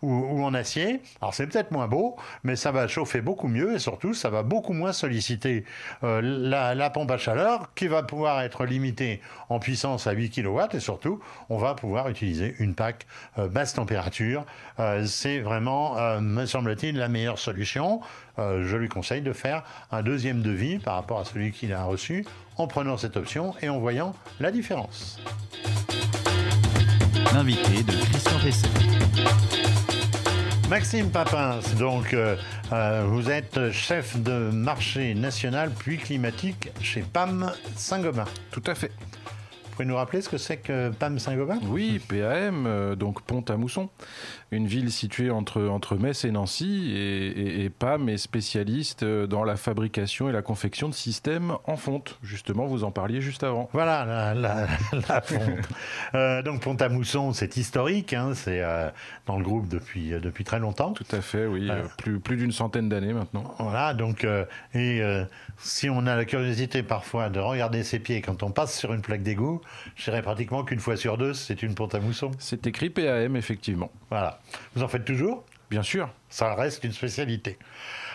ou, 0.00 0.42
en 0.42 0.54
acier. 0.54 1.02
Alors 1.20 1.34
c'est 1.34 1.46
peut-être 1.46 1.70
moins 1.70 1.86
beau, 1.86 2.16
mais 2.44 2.56
ça 2.56 2.72
va 2.72 2.88
chauffer 2.88 3.20
beaucoup 3.20 3.46
mieux 3.46 3.74
et 3.74 3.78
surtout 3.78 4.14
ça 4.14 4.30
va 4.30 4.42
beaucoup 4.42 4.72
moins 4.72 4.94
solliciter 4.94 5.64
la, 6.02 6.74
la, 6.74 6.90
pompe 6.90 7.10
à 7.10 7.18
chaleur 7.18 7.74
qui 7.74 7.88
va 7.88 8.02
pouvoir 8.02 8.40
être 8.40 8.64
limitée 8.64 9.20
en 9.50 9.58
puissance 9.58 10.06
à 10.06 10.12
8 10.12 10.30
kW 10.30 10.60
et 10.72 10.80
surtout 10.80 11.20
on 11.50 11.58
va 11.58 11.74
pouvoir 11.74 12.08
utiliser 12.08 12.56
une 12.58 12.74
PAC 12.74 13.06
basse 13.36 13.74
température. 13.74 14.46
c'est 15.04 15.40
vraiment, 15.40 16.20
me 16.22 16.46
semble-t-il, 16.46 16.96
la 16.96 17.08
meilleure 17.08 17.38
solution. 17.38 18.00
Euh, 18.38 18.64
je 18.64 18.76
lui 18.76 18.88
conseille 18.88 19.22
de 19.22 19.32
faire 19.32 19.62
un 19.90 20.02
deuxième 20.02 20.42
devis 20.42 20.78
par 20.86 20.94
rapport 20.94 21.18
à 21.18 21.24
celui 21.24 21.50
qu'il 21.50 21.72
a 21.72 21.82
reçu 21.84 22.24
en 22.56 22.68
prenant 22.68 22.96
cette 22.96 23.16
option 23.16 23.54
et 23.60 23.68
en 23.68 23.80
voyant 23.80 24.14
la 24.38 24.52
différence. 24.52 25.18
L'invité 27.34 27.82
de 27.82 27.92
Christian 27.92 28.38
Pesset. 28.38 28.68
Maxime 30.70 31.10
Papin, 31.10 31.58
donc 31.78 32.14
euh, 32.14 32.36
euh, 32.72 33.04
vous 33.08 33.30
êtes 33.30 33.72
chef 33.72 34.16
de 34.20 34.50
marché 34.50 35.14
national 35.14 35.70
puis 35.76 35.98
climatique 35.98 36.70
chez 36.80 37.02
PAM 37.02 37.52
Saint-Gobain. 37.74 38.24
Tout 38.52 38.62
à 38.66 38.76
fait. 38.76 38.92
Vous 39.76 39.82
pouvez 39.82 39.88
nous 39.88 39.96
rappeler 39.96 40.22
ce 40.22 40.30
que 40.30 40.38
c'est 40.38 40.56
que 40.56 40.88
PAM 40.88 41.18
Saint-Gobain? 41.18 41.58
Oui, 41.68 42.00
PAM, 42.08 42.94
donc 42.96 43.20
Pont-à-Mousson 43.20 43.90
une 44.52 44.66
ville 44.66 44.92
située 44.92 45.30
entre, 45.30 45.62
entre 45.62 45.96
Metz 45.96 46.24
et 46.24 46.30
Nancy. 46.30 46.92
Et, 46.94 47.70
PAM 47.70 48.08
est 48.08 48.16
spécialiste 48.16 49.02
euh, 49.02 49.26
dans 49.26 49.44
la 49.44 49.56
fabrication 49.56 50.28
et 50.28 50.32
la 50.32 50.42
confection 50.42 50.88
de 50.88 50.94
systèmes 50.94 51.56
en 51.64 51.76
fonte. 51.76 52.18
Justement, 52.22 52.66
vous 52.66 52.84
en 52.84 52.90
parliez 52.90 53.20
juste 53.20 53.42
avant. 53.42 53.68
Voilà, 53.72 54.34
la, 54.34 54.66
fonte. 55.22 55.68
Euh, 56.14 56.42
donc 56.42 56.62
Pont-à-Mousson, 56.62 57.32
c'est 57.32 57.56
historique. 57.56 58.12
Hein, 58.12 58.32
c'est 58.34 58.62
euh, 58.62 58.88
dans 59.26 59.36
le 59.36 59.44
groupe 59.44 59.68
depuis, 59.68 60.10
depuis 60.10 60.44
très 60.44 60.60
longtemps. 60.60 60.92
Tout 60.92 61.04
à 61.10 61.20
fait, 61.20 61.46
oui. 61.46 61.68
plus 61.98 62.20
plus 62.20 62.36
d'une 62.36 62.52
centaine 62.52 62.88
d'années 62.88 63.12
maintenant. 63.12 63.54
Voilà, 63.58 63.94
donc, 63.94 64.26
et 64.74 65.02
si 65.58 65.90
on 65.90 66.06
a 66.06 66.16
la 66.16 66.24
curiosité 66.24 66.82
parfois 66.82 67.28
de 67.28 67.40
regarder 67.40 67.82
ses 67.82 67.98
pieds 67.98 68.22
quand 68.22 68.42
on 68.42 68.50
passe 68.50 68.76
sur 68.76 68.92
une 68.92 69.02
plaque 69.02 69.22
d'égout, 69.22 69.60
je 69.94 70.04
dirais 70.04 70.22
pratiquement 70.22 70.64
qu'une 70.64 70.80
fois 70.80 70.96
sur 70.96 71.18
deux, 71.18 71.34
c'est 71.34 71.62
une 71.62 71.74
Pont-à-Mousson. 71.74 72.30
C'est 72.38 72.66
écrit 72.66 72.90
PAM, 72.90 73.36
effectivement. 73.36 73.90
Voilà. 74.10 74.40
Vous 74.74 74.82
en 74.82 74.88
faites 74.88 75.04
toujours? 75.04 75.44
Bien 75.70 75.82
sûr. 75.82 76.08
Ça 76.28 76.54
reste 76.54 76.84
une 76.84 76.92
spécialité. 76.92 77.58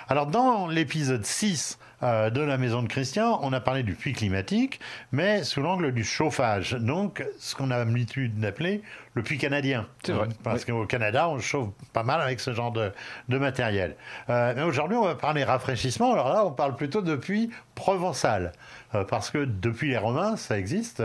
Alors, 0.07 0.27
dans 0.27 0.67
l'épisode 0.67 1.25
6 1.25 1.79
euh, 2.03 2.29
de 2.29 2.41
la 2.41 2.57
maison 2.57 2.81
de 2.83 2.87
Christian, 2.87 3.39
on 3.43 3.53
a 3.53 3.61
parlé 3.61 3.83
du 3.83 3.93
puits 3.93 4.13
climatique, 4.13 4.79
mais 5.11 5.43
sous 5.43 5.61
l'angle 5.61 5.93
du 5.93 6.03
chauffage. 6.03 6.73
Donc, 6.73 7.23
ce 7.39 7.55
qu'on 7.55 7.71
a 7.71 7.77
l'habitude 7.77 8.39
d'appeler 8.39 8.81
le 9.13 9.23
puits 9.23 9.37
canadien. 9.37 9.87
C'est 10.03 10.13
vrai. 10.13 10.27
Parce 10.43 10.65
qu'au 10.65 10.85
Canada, 10.85 11.27
on 11.29 11.39
chauffe 11.39 11.69
pas 11.93 12.03
mal 12.03 12.21
avec 12.21 12.39
ce 12.39 12.53
genre 12.53 12.71
de, 12.71 12.91
matériel. 13.27 13.95
Euh, 14.29 14.53
mais 14.55 14.63
aujourd'hui, 14.63 14.97
on 14.97 15.03
va 15.03 15.15
parler 15.15 15.43
rafraîchissement. 15.43 16.13
Alors 16.13 16.29
là, 16.29 16.45
on 16.45 16.51
parle 16.51 16.75
plutôt 16.75 17.01
de 17.01 17.15
puits 17.15 17.49
provençal. 17.75 18.53
Euh, 18.93 19.03
parce 19.03 19.29
que 19.29 19.45
depuis 19.45 19.89
les 19.89 19.97
Romains, 19.97 20.35
ça 20.35 20.57
existe. 20.57 21.01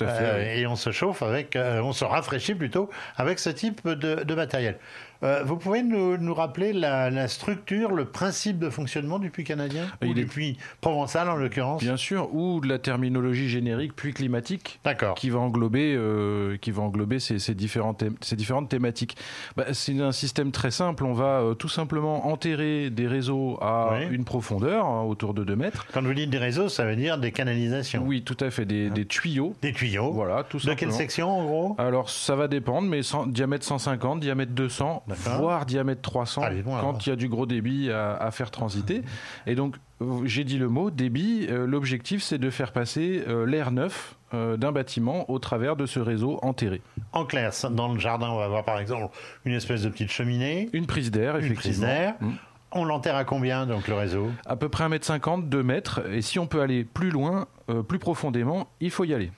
Et 0.00 0.66
on 0.66 0.76
se 0.76 0.90
chauffe 0.90 1.22
avec, 1.22 1.56
on 1.56 1.92
se 1.92 2.04
rafraîchit 2.04 2.54
plutôt 2.54 2.90
avec 3.16 3.38
ce 3.38 3.50
type 3.50 3.86
de 3.86 4.34
matériel. 4.34 4.78
Euh, 5.24 5.42
vous 5.42 5.56
pouvez 5.56 5.82
nous, 5.82 6.34
rappeler 6.34 6.72
la, 6.72 7.28
structure, 7.28 7.92
le 7.92 8.04
principe 8.04 8.58
de 8.58 8.68
fonctionnement 8.68 9.18
du 9.18 9.30
puits 9.30 9.44
canadien 9.44 9.86
ou 10.04 10.12
du 10.12 10.26
puits 10.26 10.58
provençal 10.80 11.28
en 11.30 11.36
l'occurrence 11.36 11.82
Bien 11.82 11.96
sûr, 11.96 12.34
ou 12.34 12.60
de 12.60 12.68
la 12.68 12.78
terminologie 12.78 13.48
générique 13.48 13.96
puits 13.96 14.12
climatique, 14.12 14.80
qui 15.16 15.30
va 15.30 15.38
englober, 15.38 15.94
euh, 15.96 16.56
qui 16.58 16.70
va 16.70 16.82
englober 16.82 17.20
ces, 17.20 17.43
différentes, 17.52 18.02
ces 18.22 18.36
différentes 18.36 18.70
thématiques. 18.70 19.16
Bah, 19.56 19.66
c'est 19.72 20.00
un 20.00 20.12
système 20.12 20.52
très 20.52 20.70
simple. 20.70 21.04
On 21.04 21.12
va 21.12 21.40
euh, 21.40 21.54
tout 21.54 21.68
simplement 21.68 22.28
enterrer 22.28 22.88
des 22.88 23.06
réseaux 23.06 23.58
à 23.60 23.98
une 24.10 24.24
profondeur, 24.24 24.86
hein, 24.86 25.02
autour 25.02 25.34
de 25.34 25.44
2 25.44 25.56
mètres. 25.56 25.86
Quand 25.92 26.02
vous 26.02 26.14
dites 26.14 26.30
des 26.30 26.38
réseaux, 26.38 26.68
ça 26.68 26.86
veut 26.86 26.96
dire 26.96 27.18
des 27.18 27.32
canalisations 27.32 28.02
Oui, 28.06 28.22
tout 28.22 28.36
à 28.40 28.50
fait, 28.50 28.64
des, 28.64 28.88
hein. 28.88 29.04
tuyaux. 29.08 29.54
Des 29.60 29.72
tuyaux 29.72 30.12
Voilà, 30.12 30.44
tout 30.44 30.58
simplement. 30.58 30.74
De 30.74 30.80
quelle 30.80 30.92
section 30.92 31.28
en 31.28 31.44
gros? 31.44 31.76
Alors, 31.78 32.08
ça 32.08 32.36
va 32.36 32.48
dépendre, 32.48 32.88
mais 32.88 33.00
diamètre 33.26 33.64
150, 33.64 34.20
diamètre 34.20 34.52
200, 34.52 35.04
voire 35.38 35.66
diamètre 35.66 36.00
300 36.00 36.42
quand 36.80 37.06
il 37.06 37.10
y 37.10 37.12
a 37.12 37.16
du 37.16 37.28
gros 37.28 37.46
débit 37.46 37.90
à, 37.90 38.30
faire 38.30 38.50
transiter. 38.50 39.02
Et 39.46 39.54
donc, 39.54 39.76
j'ai 40.24 40.44
dit 40.44 40.58
le 40.58 40.68
mot 40.68 40.90
débit. 40.90 41.46
Euh, 41.48 41.66
l'objectif, 41.66 42.22
c'est 42.22 42.38
de 42.38 42.50
faire 42.50 42.72
passer 42.72 43.22
euh, 43.28 43.46
l'air 43.46 43.70
neuf 43.70 44.16
euh, 44.32 44.56
d'un 44.56 44.72
bâtiment 44.72 45.30
au 45.30 45.38
travers 45.38 45.76
de 45.76 45.86
ce 45.86 46.00
réseau 46.00 46.38
enterré. 46.42 46.82
En 47.12 47.24
clair, 47.24 47.52
dans 47.70 47.92
le 47.92 48.00
jardin, 48.00 48.30
on 48.30 48.38
va 48.38 48.44
avoir 48.44 48.64
par 48.64 48.78
exemple 48.78 49.14
une 49.44 49.54
espèce 49.54 49.82
de 49.82 49.88
petite 49.88 50.10
cheminée. 50.10 50.68
Une 50.72 50.86
prise 50.86 51.10
d'air, 51.10 51.36
effectivement. 51.36 51.60
Prise 51.60 51.80
d'air. 51.80 52.14
Mm. 52.20 52.32
On 52.76 52.84
l'enterre 52.84 53.14
à 53.14 53.24
combien, 53.24 53.66
donc, 53.66 53.86
le 53.86 53.94
réseau? 53.94 54.30
À 54.46 54.56
peu 54.56 54.68
près 54.68 54.88
1m50, 54.88 55.48
2 55.48 55.62
mètres. 55.62 56.02
Et 56.10 56.22
si 56.22 56.40
on 56.40 56.48
peut 56.48 56.60
aller 56.60 56.82
plus 56.82 57.10
loin, 57.10 57.46
plus 57.86 58.00
profondément, 58.00 58.66
il 58.80 58.90
faut 58.90 59.04
y 59.04 59.14
aller. 59.14 59.30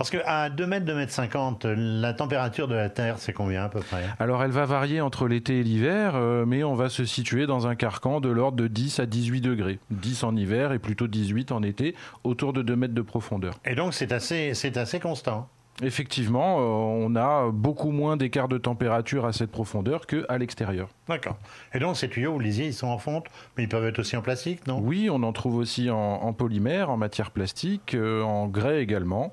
Parce 0.00 0.08
qu'à 0.08 0.48
2 0.48 0.66
mètres, 0.66 0.86
2 0.86 0.94
mètres 0.94 1.12
50, 1.12 1.66
la 1.66 2.14
température 2.14 2.68
de 2.68 2.74
la 2.74 2.88
Terre, 2.88 3.18
c'est 3.18 3.34
combien 3.34 3.64
à 3.64 3.68
peu 3.68 3.80
près? 3.80 4.02
Alors 4.18 4.42
elle 4.42 4.50
va 4.50 4.64
varier 4.64 5.02
entre 5.02 5.28
l'été 5.28 5.58
et 5.58 5.62
l'hiver, 5.62 6.14
euh, 6.14 6.46
mais 6.46 6.64
on 6.64 6.74
va 6.74 6.88
se 6.88 7.04
situer 7.04 7.46
dans 7.46 7.66
un 7.66 7.74
carcan 7.74 8.18
de 8.20 8.30
l'ordre 8.30 8.56
de 8.56 8.66
10 8.66 8.98
à 9.00 9.04
18 9.04 9.42
degrés. 9.42 9.78
10 9.90 10.24
en 10.24 10.36
hiver 10.36 10.72
et 10.72 10.78
plutôt 10.78 11.06
18 11.06 11.52
en 11.52 11.62
été, 11.62 11.94
autour 12.24 12.54
de 12.54 12.62
2 12.62 12.76
mètres 12.76 12.94
de 12.94 13.02
profondeur. 13.02 13.52
Et 13.66 13.74
donc 13.74 13.92
c'est 13.92 14.10
assez, 14.10 14.54
c'est 14.54 14.78
assez 14.78 15.00
constant 15.00 15.50
Effectivement, 15.82 16.60
euh, 16.60 16.62
on 16.62 17.14
a 17.14 17.50
beaucoup 17.50 17.90
moins 17.90 18.16
d'écart 18.16 18.48
de 18.48 18.56
température 18.56 19.26
à 19.26 19.34
cette 19.34 19.50
profondeur 19.50 20.06
qu'à 20.06 20.38
l'extérieur. 20.38 20.88
D'accord. 21.10 21.36
Et 21.74 21.78
donc 21.78 21.98
ces 21.98 22.08
tuyaux, 22.08 22.32
vous 22.32 22.40
lisiez, 22.40 22.66
ils 22.66 22.74
sont 22.74 22.88
en 22.88 22.98
fonte, 22.98 23.26
mais 23.56 23.64
ils 23.64 23.68
peuvent 23.68 23.86
être 23.86 23.98
aussi 23.98 24.16
en 24.16 24.22
plastique, 24.22 24.66
non? 24.66 24.78
Oui, 24.80 25.08
on 25.10 25.22
en 25.22 25.32
trouve 25.34 25.56
aussi 25.56 25.90
en, 25.90 26.32
polymère, 26.32 26.88
en 26.88 26.96
matière 26.96 27.30
plastique, 27.30 27.94
euh, 27.94 28.22
en 28.22 28.46
grès 28.46 28.82
également 28.82 29.32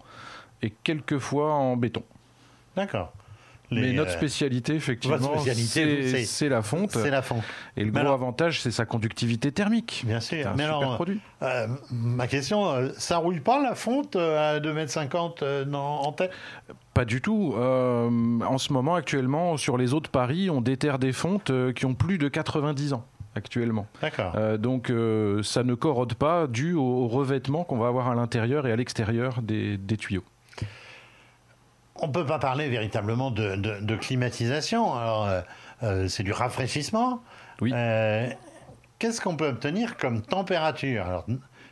et 0.62 0.72
quelquefois 0.84 1.54
en 1.54 1.78
béton. 1.78 2.04
D'accord. 2.76 3.12
Mais 3.72 3.92
notre 3.94 4.12
euh, 4.12 4.18
spécialité, 4.18 4.76
effectivement, 4.76 5.38
c'est 5.40 6.50
la 6.50 6.62
fonte. 6.62 6.92
C'est 6.92 7.10
la 7.10 7.22
fonte. 7.22 7.44
Et 7.76 7.84
le 7.84 7.92
gros 7.92 8.08
avantage, 8.08 8.62
c'est 8.62 8.72
sa 8.72 8.86
conductivité 8.86 9.52
thermique. 9.52 10.04
Bien 10.06 10.22
sûr. 10.22 10.54
Mais 10.56 10.64
alors, 10.64 10.96
produit. 10.96 11.20
Euh, 11.42 11.68
ma 11.92 12.28
question, 12.28 12.70
euh, 12.70 12.90
ça 12.98 13.18
rouille 13.18 13.42
pas 13.42 13.62
la 13.62 13.76
fonte 13.76 14.16
à 14.16 14.60
2,50 14.60 15.44
m 15.44 15.76
en 15.76 16.12
tête? 16.14 16.32
Pas 16.94 17.06
du 17.06 17.22
tout. 17.22 17.54
en 17.58 18.58
ce 18.58 18.74
moment, 18.74 18.96
actuellement, 18.96 19.58
sur 19.58 19.78
les 19.78 19.94
eaux 19.94 20.00
de 20.00 20.08
Paris, 20.08 20.50
on 20.50 20.62
déterre 20.62 20.98
des 20.98 21.12
fontes 21.12 21.52
qui 21.74 21.86
ont 21.86 21.94
plus 21.94 22.18
de 22.18 22.28
90 22.28 22.94
ans 22.94 23.06
actuellement. 23.36 23.86
D'accord. 24.02 24.58
donc 24.58 24.92
ça 25.44 25.62
ne 25.62 25.76
corrode 25.76 26.16
pas 26.16 26.48
dû 26.48 26.74
au, 26.74 27.08
revêtement 27.08 27.64
qu'on 27.66 27.78
va 27.78 27.88
avoir 27.88 28.08
à 28.08 28.16
l'intérieur 28.16 28.66
et 28.66 28.72
à 28.72 28.76
l'extérieur 28.76 29.44
des 29.44 29.78
tuyaux 29.98 30.24
on 32.00 32.08
ne 32.08 32.12
peut 32.12 32.25
pas 32.25 32.39
parler 32.39 32.70
véritablement 32.70 33.32
de, 33.32 33.96
climatisation. 33.96 34.96
Alors, 34.96 35.25
euh, 35.25 35.42
euh, 35.84 36.08
c'est 36.08 36.24
du 36.24 36.32
rafraîchissement. 36.32 37.22
Oui. 37.62 37.72
Euh, 37.74 38.27
qu'est-ce 39.00 39.22
qu'on 39.22 39.36
peut 39.36 39.48
obtenir 39.48 39.98
comme 39.98 40.22
température? 40.22 41.06
Alors, 41.06 41.25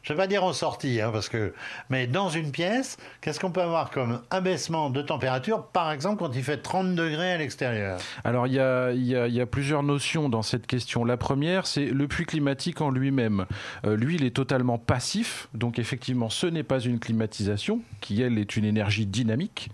je 0.06 0.14
vais 0.14 0.18
pas 0.18 0.28
dire 0.28 0.44
en 0.44 0.54
sortie, 0.54 1.02
hein, 1.02 1.10
parce 1.12 1.30
que, 1.30 1.52
mais 1.90 2.06
dans 2.06 2.30
une 2.30 2.52
pièce, 2.52 2.98
qu'est-ce 3.22 3.40
qu'on 3.40 3.50
peut 3.50 3.64
avoir 3.64 3.90
comme 3.90 4.22
abaissement 4.30 4.92
de 4.92 5.02
température, 5.02 5.66
par 5.66 5.92
exemple 5.92 6.20
quand 6.20 6.36
il 6.36 6.44
fait 6.44 6.58
30 6.58 6.94
degrés 6.94 7.34
à 7.34 7.38
l'extérieur? 7.38 7.98
Alors 8.24 8.46
il 8.46 8.54
y 8.54 8.60
a, 8.60 9.46
plusieurs 9.48 9.82
notions 9.82 10.30
dans 10.30 10.44
cette 10.44 10.68
question. 10.68 11.06
La 11.06 11.18
première, 11.18 11.66
c'est 11.66 11.86
le 11.86 12.08
puits 12.08 12.26
climatique 12.26 12.82
en 12.82 12.92
lui-même. 12.92 13.46
Euh, 13.86 13.96
lui, 13.96 14.16
il 14.16 14.24
est 14.24 14.36
totalement 14.36 14.78
passif, 14.78 15.48
donc 15.56 15.80
effectivement, 15.80 16.30
ce 16.30 16.46
n'est 16.46 16.64
pas 16.64 16.80
une 16.80 17.00
climatisation, 17.00 17.82
qui 18.00 18.22
elle 18.22 18.38
est 18.38 18.58
une 18.58 18.66
énergie 18.66 19.08
dynamique. 19.08 19.72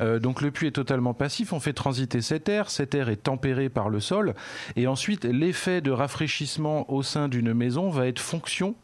Euh, 0.00 0.18
donc 0.18 0.40
le 0.40 0.50
puits 0.50 0.68
est 0.68 0.72
totalement 0.72 1.12
passif, 1.12 1.52
on 1.52 1.60
fait 1.60 1.74
transiter 1.74 2.22
cet 2.22 2.48
air, 2.48 2.70
cet 2.70 2.94
air 2.94 3.10
est 3.10 3.16
tempéré 3.16 3.68
par 3.68 3.90
le 3.90 4.00
sol, 4.00 4.34
et 4.76 4.86
ensuite 4.86 5.24
l'effet 5.26 5.82
de 5.82 5.90
rafraîchissement 5.90 6.90
au 6.90 7.02
sein 7.02 7.28
d'une 7.28 7.52
maison 7.52 7.90
va 7.90 8.06
être 8.06 8.20
fonction 8.20 8.74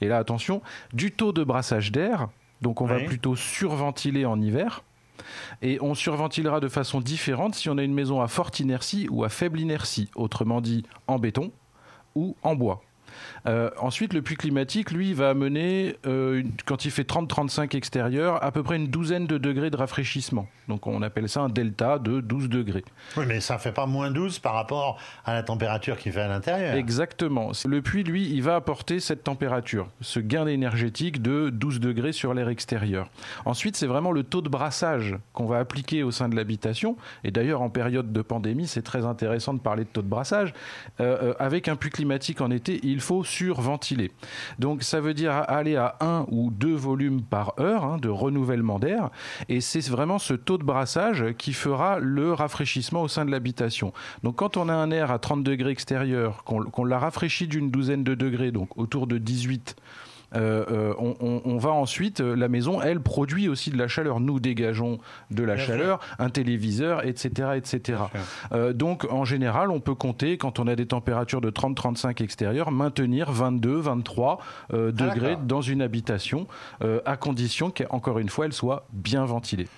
et 0.00 0.08
là, 0.08 0.18
attention, 0.18 0.62
du 0.92 1.12
taux 1.12 1.32
de 1.32 1.44
brassage 1.44 1.92
d'air. 1.92 2.28
Donc 2.62 2.80
on 2.80 2.86
va 2.86 3.00
plutôt 3.00 3.36
surventiler 3.36 4.24
en 4.24 4.40
hiver. 4.40 4.82
Et 5.62 5.78
on 5.80 5.94
surventilera 5.94 6.60
de 6.60 6.68
façon 6.68 7.00
différente 7.00 7.54
si 7.54 7.68
on 7.68 7.78
a 7.78 7.82
une 7.82 7.94
maison 7.94 8.20
à 8.20 8.28
forte 8.28 8.60
inertie 8.60 9.08
ou 9.10 9.24
à 9.24 9.28
faible 9.28 9.60
inertie, 9.60 10.10
autrement 10.14 10.60
dit 10.60 10.84
en 11.06 11.18
béton 11.18 11.52
ou 12.14 12.36
en 12.42 12.54
bois. 12.54 12.82
Euh, 13.46 13.70
ensuite, 13.78 14.12
le 14.12 14.22
puits 14.22 14.36
climatique, 14.36 14.90
lui, 14.90 15.12
va 15.12 15.30
amener, 15.30 15.96
euh, 16.06 16.40
une- 16.40 16.52
quand 16.64 16.84
il 16.84 16.90
fait 16.90 17.04
30-35 17.04 17.74
extérieur, 17.74 18.42
à 18.42 18.50
peu 18.52 18.62
près 18.62 18.76
une 18.76 18.88
douzaine 18.88 19.26
de 19.26 19.38
degrés 19.38 19.70
de 19.70 19.76
rafraîchissement. 19.76 20.48
Donc 20.68 20.86
on 20.88 21.00
appelle 21.02 21.28
ça 21.28 21.42
un 21.42 21.48
delta 21.48 21.98
de 22.00 22.20
12 22.20 22.48
degrés. 22.48 22.84
Oui, 23.16 23.24
mais 23.28 23.40
ça 23.40 23.56
fait 23.58 23.70
pas 23.72 23.86
moins 23.86 24.10
12 24.10 24.40
par 24.40 24.54
rapport 24.54 24.98
à 25.24 25.32
la 25.34 25.42
température 25.44 25.96
qu'il 25.96 26.10
fait 26.12 26.20
à 26.22 26.28
l'intérieur. 26.28 26.74
Exactement. 26.74 27.52
Le 27.64 27.82
puits, 27.82 28.02
lui, 28.02 28.28
il 28.32 28.42
va 28.42 28.56
apporter 28.56 28.98
cette 28.98 29.22
température, 29.22 29.88
ce 30.00 30.18
gain 30.18 30.46
énergétique 30.46 31.22
de 31.22 31.50
12 31.50 31.78
degrés 31.78 32.12
sur 32.12 32.34
l'air 32.34 32.48
extérieur. 32.48 33.08
Ensuite, 33.44 33.76
c'est 33.76 33.86
vraiment 33.86 34.10
le 34.10 34.24
taux 34.24 34.42
de 34.42 34.48
brassage 34.48 35.16
qu'on 35.32 35.46
va 35.46 35.58
appliquer 35.58 36.02
au 36.02 36.10
sein 36.10 36.28
de 36.28 36.34
l'habitation. 36.34 36.96
Et 37.22 37.30
d'ailleurs, 37.30 37.62
en 37.62 37.70
période 37.70 38.12
de 38.12 38.22
pandémie, 38.22 38.66
c'est 38.66 38.82
très 38.82 39.04
intéressant 39.04 39.54
de 39.54 39.60
parler 39.60 39.84
de 39.84 39.88
taux 39.90 40.02
de 40.02 40.08
brassage. 40.08 40.52
Euh, 41.00 41.34
avec 41.38 41.68
un 41.68 41.76
puits 41.76 41.90
climatique 41.90 42.40
en 42.40 42.50
été, 42.50 42.80
il 42.82 43.00
faut 43.00 43.22
surventiler. 43.36 44.10
Donc, 44.58 44.82
ça 44.82 45.00
veut 45.00 45.14
dire 45.14 45.32
aller 45.48 45.76
à 45.76 45.96
un 46.00 46.26
ou 46.30 46.50
deux 46.50 46.74
volumes 46.74 47.22
par 47.22 47.54
heure 47.60 47.84
hein, 47.84 47.98
de 47.98 48.08
renouvellement 48.08 48.78
d'air. 48.78 49.10
Et 49.48 49.60
c'est 49.60 49.86
vraiment 49.88 50.18
ce 50.18 50.34
taux 50.34 50.58
de 50.58 50.64
brassage 50.64 51.24
qui 51.36 51.52
fera 51.52 51.98
le 51.98 52.32
rafraîchissement 52.32 53.02
au 53.02 53.08
sein 53.08 53.24
de 53.24 53.30
l'habitation. 53.30 53.92
Donc, 54.22 54.36
quand 54.36 54.56
on 54.56 54.68
a 54.68 54.74
un 54.74 54.90
air 54.90 55.10
à 55.10 55.18
30 55.18 55.42
degrés 55.42 55.70
extérieur, 55.70 56.44
qu'on 56.44 56.64
qu'on 56.64 56.84
l'a 56.84 56.98
rafraîchi 56.98 57.46
d'une 57.46 57.70
douzaine 57.70 58.04
de 58.04 58.14
degrés, 58.14 58.50
donc 58.50 58.76
autour 58.76 59.06
de 59.06 59.18
18, 59.18 59.76
euh, 60.34 60.64
euh, 60.70 60.94
on, 60.98 61.14
on- 61.20 61.42
on 61.44 61.56
va 61.58 61.70
ensuite, 61.70 62.20
euh, 62.20 62.34
la 62.34 62.48
maison, 62.48 62.80
elle, 62.82 63.00
produit 63.00 63.48
aussi 63.48 63.70
de 63.70 63.78
la 63.78 63.88
chaleur. 63.88 64.18
Nous 64.20 64.40
dégageons 64.40 64.98
de 65.30 65.42
la 65.44 65.54
Bien 65.54 65.64
chaleur, 65.64 66.00
un 66.18 66.30
téléviseur, 66.30 67.06
etc. 67.06 67.50
etc. 67.56 68.00
Euh, 68.52 68.72
donc, 68.72 69.06
en 69.10 69.24
général, 69.24 69.70
on 69.70 69.80
peut 69.80 69.94
compter, 69.94 70.36
quand 70.38 70.58
on 70.58 70.66
a 70.66 70.74
des 70.76 70.86
températures 70.86 71.40
de 71.40 71.50
30-35 71.50 72.22
extérieures, 72.22 72.70
maintenir 72.70 73.30
22, 73.30 73.76
23 73.76 74.40
euh, 74.72 74.90
Ah, 74.98 75.02
degrés 75.14 75.36
dans 75.44 75.60
une 75.62 75.82
habitation, 75.82 76.46
à 77.04 77.16
condition 77.16 77.70
qu'encore 77.70 78.18
une 78.18 78.28
fois, 78.28 78.46
elle 78.46 78.52
soit 78.52 78.86
bien 78.92 79.24
ventilée. 79.24 79.68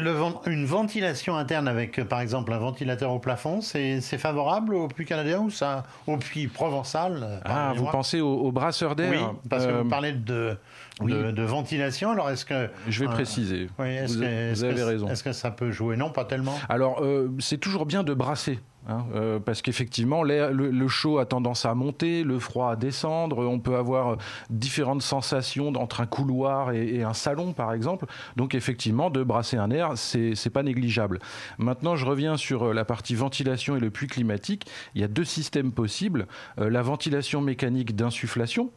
Le 0.00 0.12
vent- 0.12 0.40
une 0.46 0.64
ventilation 0.64 1.36
interne 1.36 1.66
avec, 1.66 1.98
euh, 1.98 2.04
par 2.04 2.20
exemple, 2.20 2.52
un 2.52 2.58
ventilateur 2.58 3.10
au 3.10 3.18
plafond, 3.18 3.60
c'est 3.60 4.00
c'est 4.00 4.16
favorable 4.16 4.74
au 4.74 4.86
puits 4.86 5.04
canadien 5.04 5.40
ou 5.40 5.50
ça, 5.50 5.82
au 6.06 6.16
puits 6.16 6.46
provençal 6.46 7.20
euh, 7.24 7.40
Ah, 7.44 7.72
vous 7.76 7.86
pensez 7.86 8.20
au, 8.20 8.32
au 8.32 8.52
brasseur 8.52 8.94
d'air? 8.94 9.10
Oui, 9.10 9.38
parce 9.50 9.66
que 9.66 9.70
Euh, 9.72 9.82
vous 9.82 9.88
parlez 9.88 10.12
de, 10.12 10.56
oui. 11.00 11.12
de, 11.12 11.32
de 11.32 11.42
ventilation. 11.42 12.12
Alors, 12.12 12.30
est-ce 12.30 12.44
que. 12.44 12.70
Je 12.88 13.00
vais 13.00 13.10
euh, 13.10 13.12
préciser. 13.12 13.68
Oui, 13.78 13.98
Vous- 14.06 14.20
que, 14.20 14.52
vous 14.54 14.64
avez 14.64 14.84
raison. 14.84 15.08
Est-ce 15.08 15.24
que 15.24 15.32
ça 15.32 15.50
peut 15.50 15.72
jouer? 15.72 15.96
Non, 15.96 16.10
pas 16.10 16.24
tellement. 16.24 16.54
Alors, 16.68 17.02
euh, 17.02 17.28
c'est 17.40 17.58
toujours 17.58 17.84
bien 17.84 18.04
de 18.04 18.14
brasser. 18.14 18.60
Hein, 18.88 19.04
euh, 19.14 19.38
parce 19.38 19.62
qu'effectivement, 19.62 20.22
le, 20.22 20.88
chaud 20.88 21.18
a 21.18 21.26
tendance 21.26 21.64
à 21.64 21.74
monter, 21.74 22.24
le 22.24 22.38
froid 22.38 22.72
à 22.72 22.76
descendre. 22.76 23.46
On 23.46 23.58
peut 23.58 23.76
avoir 23.76 24.16
différentes 24.50 25.02
sensations 25.02 25.68
entre 25.76 26.00
un 26.00 26.06
couloir 26.06 26.72
et, 26.72 27.02
un 27.02 27.14
salon, 27.14 27.52
par 27.52 27.72
exemple. 27.72 28.06
Donc, 28.36 28.54
effectivement, 28.54 29.10
de 29.10 29.22
brasser 29.22 29.56
un 29.56 29.70
air, 29.70 29.92
c'est 29.96 30.50
pas 30.50 30.62
négligeable. 30.62 31.18
Maintenant, 31.58 31.96
je 31.96 32.06
reviens 32.06 32.36
sur 32.36 32.68
euh, 32.68 32.72
la 32.72 32.84
partie 32.84 33.14
ventilation 33.14 33.76
et 33.76 33.80
le 33.80 33.90
puits 33.90 34.06
climatique. 34.06 34.66
Il 34.94 35.00
y 35.00 35.04
a 35.04 35.08
deux 35.08 35.24
systèmes 35.24 35.72
possibles. 35.72 36.26
Euh, 36.58 36.70
la 36.70 36.82
ventilation 36.82 37.40
mécanique 37.40 37.94
d'insufflation, 37.94 38.70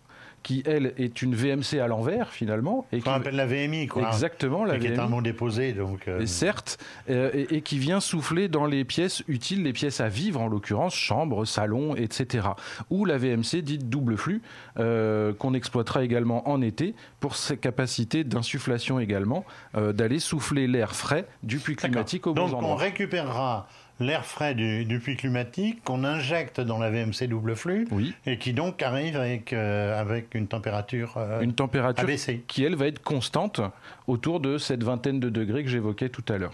qui, 0.43 0.63
elle, 0.65 0.93
est 0.98 1.21
une 1.21 1.36
VMC 1.36 1.79
à 1.79 1.88
l'envers, 1.88 2.29
finalement. 2.31 2.86
Et 2.91 3.00
Qu'on 3.01 3.12
appelle 3.12 3.36
la 3.36 3.45
VMI, 3.45 3.88
quoi. 3.88 4.07
exactement, 4.07 4.63
la 4.65 4.74
Mais 4.74 4.79
qui 4.79 4.88
est 4.88 4.98
un 5.00 5.03
VMI. 5.05 5.10
mot 5.12 5.21
déposé, 5.21 5.74
donc. 5.74 6.07
euh, 6.07 6.21
Et 6.21 6.25
certes, 6.27 6.77
euh, 7.10 7.29
et, 7.33 7.57
et 7.57 7.62
qui 7.62 7.77
vient 7.77 8.00
souffler 8.00 8.48
dans 8.48 8.65
les 8.65 8.83
pièces 8.83 9.24
utiles, 9.27 9.63
les 9.63 9.74
pièces 9.74 10.01
à 10.01 10.10
vivre, 10.10 10.41
en 10.41 10.48
l'occurrence 10.48 10.95
chambre, 10.95 11.45
salon, 11.45 11.95
etc. 11.95 12.48
Ou 12.89 13.05
la 13.05 13.17
VMC 13.17 13.62
dite 13.62 13.88
double 13.89 14.17
flux, 14.17 14.41
euh, 14.79 15.33
qu'on 15.33 15.53
exploitera 15.53 16.03
également 16.03 16.50
en 16.50 16.62
été 16.62 16.95
pour 17.19 17.36
sa 17.36 17.55
capacité 17.55 18.24
d'insufflation 18.24 19.00
également, 19.00 19.45
d'aller 19.75 20.19
souffler 20.19 20.67
l'air 20.67 20.95
frais 20.95 21.25
du 21.43 21.60
puits 21.60 21.75
climatique 21.75 22.25
au 22.27 22.33
Donc, 22.33 22.50
bon 22.50 22.55
on 22.55 22.60
endroit. 22.60 22.75
récupérera 22.77 23.67
l'air 24.01 24.25
frais 24.25 24.55
du, 24.55 24.86
du 24.86 25.00
puits 25.00 25.15
climatique 25.15 25.84
qu'on 25.84 26.03
injecte 26.03 26.60
dans 26.60 26.77
la 26.77 26.89
VMC 26.89 27.27
double 27.27 27.55
flux 27.55 27.88
Oui, 27.91 28.13
et 28.25 28.38
qui 28.38 28.53
donc 28.53 28.81
arrive 28.81 29.15
avec, 29.17 29.53
euh, 29.53 30.00
avec 30.00 30.36
une 30.36 30.48
température 30.48 31.13
euh, 31.17 31.41
une 31.41 31.53
température 31.53 32.03
abaissée. 32.03 32.43
qui, 32.48 32.63
elle, 32.63 32.75
va 32.75 32.88
être 32.88 33.01
constante 33.01 33.62
autour 34.08 34.39
de 34.39 34.58
cette 34.58 34.84
vingtaine 34.84 35.20
de 35.20 35.29
degrés 35.29 35.63
que 35.63 35.70
j'évoquais 35.70 36.10
tout 36.10 36.25
à 36.34 36.38
l'heure. 36.38 36.51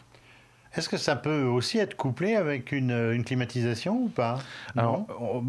Est-ce 0.75 0.89
que 0.89 0.97
ça 0.97 1.15
peut 1.15 1.43
aussi 1.43 1.79
être 1.79 1.95
couplé 1.95 2.35
avec 2.35 2.71
une, 2.71 2.91
une 2.91 3.23
climatisation 3.23 3.95
ou 4.03 4.09
pas? 4.09 4.37
Non? 4.75 5.07
Alors, 5.07 5.07
on- 5.21 5.43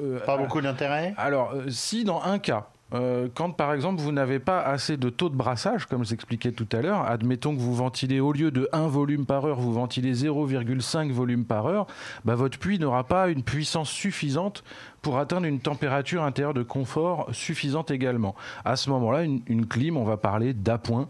euh, 0.00 0.20
Pas 0.24 0.38
beaucoup 0.38 0.60
d'intérêt? 0.62 1.12
Alors, 1.18 1.52
euh, 1.52 1.68
si 1.68 2.04
dans 2.04 2.22
un 2.22 2.38
cas, 2.38 2.68
euh, 2.92 3.28
quand 3.34 3.50
par 3.50 3.72
exemple 3.72 4.00
vous 4.00 4.12
n'avez 4.12 4.38
pas 4.38 4.60
assez 4.60 4.96
de 4.96 5.08
taux 5.08 5.28
de 5.28 5.34
brassage, 5.34 5.86
comme 5.86 6.04
j'expliquais 6.04 6.52
tout 6.52 6.68
à 6.72 6.82
l'heure, 6.82 7.02
admettons 7.02 7.54
que 7.54 7.60
vous 7.60 7.74
ventilez 7.74 8.20
au 8.20 8.32
lieu 8.32 8.50
de 8.50 8.68
1 8.72 8.86
volume 8.88 9.24
par 9.24 9.44
heure, 9.46 9.58
vous 9.60 9.72
ventilez 9.72 10.12
0,5 10.12 11.10
volume 11.10 11.44
par 11.44 11.66
heure, 11.66 11.86
bah, 12.24 12.34
votre 12.34 12.58
puits 12.58 12.78
n'aura 12.78 13.04
pas 13.04 13.28
une 13.28 13.42
puissance 13.42 13.90
suffisante 13.90 14.62
pour 15.00 15.18
atteindre 15.18 15.46
une 15.46 15.60
température 15.60 16.22
intérieure 16.22 16.54
de 16.54 16.62
confort 16.62 17.28
suffisante 17.32 17.90
également. 17.90 18.34
À 18.64 18.76
ce 18.76 18.90
moment-là, 18.90 19.22
une, 19.22 19.42
une 19.46 19.66
clim, 19.66 19.96
on 19.96 20.04
va 20.04 20.16
parler 20.16 20.52
d'appoint. 20.52 21.08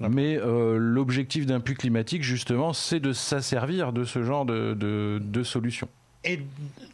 Mais 0.00 0.36
euh, 0.38 0.76
l'objectif 0.76 1.46
d'un 1.46 1.60
puits 1.60 1.76
climatique, 1.76 2.22
justement, 2.22 2.72
c'est 2.72 3.00
de 3.00 3.12
s'asservir 3.12 3.92
de 3.92 4.04
ce 4.04 4.22
genre 4.22 4.44
de, 4.44 4.74
de, 4.74 5.20
de 5.22 5.42
solution. 5.42 5.88
Et 6.24 6.40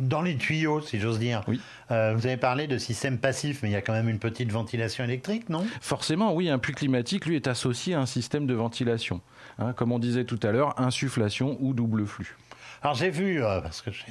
dans 0.00 0.22
les 0.22 0.36
tuyaux, 0.36 0.80
si 0.80 0.98
j'ose 0.98 1.18
dire, 1.18 1.42
Oui. 1.46 1.60
euh, 1.90 2.14
vous 2.16 2.26
avez 2.26 2.36
parlé 2.36 2.66
de 2.66 2.78
système 2.78 3.18
passif, 3.18 3.60
mais 3.62 3.68
il 3.68 3.72
y 3.72 3.76
a 3.76 3.80
quand 3.82 3.92
même 3.92 4.08
une 4.08 4.18
petite 4.18 4.50
ventilation 4.50 5.04
électrique, 5.04 5.48
non? 5.48 5.64
Forcément, 5.80 6.34
oui, 6.34 6.48
un 6.48 6.58
puits 6.58 6.74
climatique, 6.74 7.26
lui, 7.26 7.36
est 7.36 7.46
associé 7.46 7.94
à 7.94 8.00
un 8.00 8.06
système 8.06 8.46
de 8.46 8.54
ventilation. 8.54 9.20
Hein, 9.58 9.72
comme 9.72 9.92
on 9.92 9.98
disait 9.98 10.24
tout 10.24 10.40
à 10.42 10.50
l'heure, 10.52 10.78
insufflation 10.80 11.56
ou 11.60 11.74
double 11.74 12.06
flux. 12.06 12.36
Alors 12.82 12.94
j'ai 12.94 13.10
vu, 13.10 13.42
euh, 13.44 13.60
parce 13.60 13.82
que 13.82 13.90
j'ai 13.92 14.04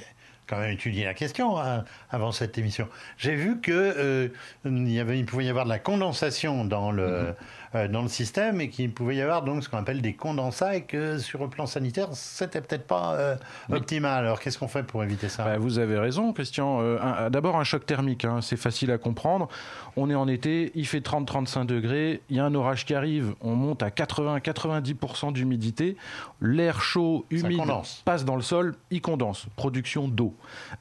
quand 0.47 0.57
même 0.59 0.71
étudié 0.71 1.05
la 1.05 1.13
question 1.13 1.59
hein, 1.59 1.83
avant 2.11 2.31
cette 2.31 2.57
émission, 2.57 2.87
j'ai 3.17 3.35
vu 3.35 3.59
que 3.59 3.71
euh, 3.71 4.27
il, 4.65 4.91
y 4.91 4.99
avait, 4.99 5.17
il 5.19 5.25
pouvait 5.25 5.45
y 5.45 5.49
avoir 5.49 5.65
de 5.65 5.69
la 5.69 5.79
condensation 5.79 6.65
dans 6.65 6.91
le, 6.91 7.07
Mhm. 7.07 7.35
Dans 7.73 8.01
le 8.01 8.07
système 8.07 8.61
et 8.61 8.69
qu'il 8.69 8.91
pouvait 8.93 9.15
y 9.15 9.21
avoir 9.21 9.43
donc 9.43 9.63
ce 9.63 9.69
qu'on 9.69 9.77
appelle 9.77 10.01
des 10.01 10.13
condensats 10.13 10.75
et 10.75 10.81
que 10.83 11.17
sur 11.19 11.39
le 11.39 11.49
plan 11.49 11.65
sanitaire, 11.65 12.09
c'était 12.13 12.61
peut-être 12.61 12.87
pas 12.87 13.13
euh, 13.15 13.35
optimal. 13.71 14.25
Alors 14.25 14.39
qu'est-ce 14.39 14.57
qu'on 14.57 14.67
fait 14.67 14.83
pour 14.83 15.03
éviter 15.03 15.29
ça? 15.29 15.43
Bah, 15.43 15.57
vous 15.57 15.77
avez 15.79 15.97
raison, 15.99 16.33
Christian. 16.33 16.79
Euh, 16.81 17.29
D'abord, 17.29 17.57
un 17.57 17.63
choc 17.63 17.85
thermique, 17.85 18.25
hein, 18.25 18.39
c'est 18.41 18.57
facile 18.57 18.91
à 18.91 18.97
comprendre. 18.97 19.47
On 19.95 20.09
est 20.09 20.15
en 20.15 20.27
été, 20.27 20.71
il 20.75 20.85
fait 20.87 20.99
30-35 20.99 21.65
degrés, 21.65 22.21
il 22.29 22.37
y 22.37 22.39
a 22.39 22.45
un 22.45 22.55
orage 22.55 22.85
qui 22.85 22.93
arrive, 22.95 23.33
on 23.41 23.55
monte 23.55 23.83
à 23.83 23.89
80-90% 23.89 25.33
d'humidité, 25.33 25.97
l'air 26.41 26.81
chaud, 26.81 27.25
humide 27.29 27.59
passe 28.05 28.25
dans 28.25 28.35
le 28.35 28.41
sol, 28.41 28.75
il 28.91 29.01
condense, 29.01 29.47
production 29.55 30.07
d'eau. 30.07 30.33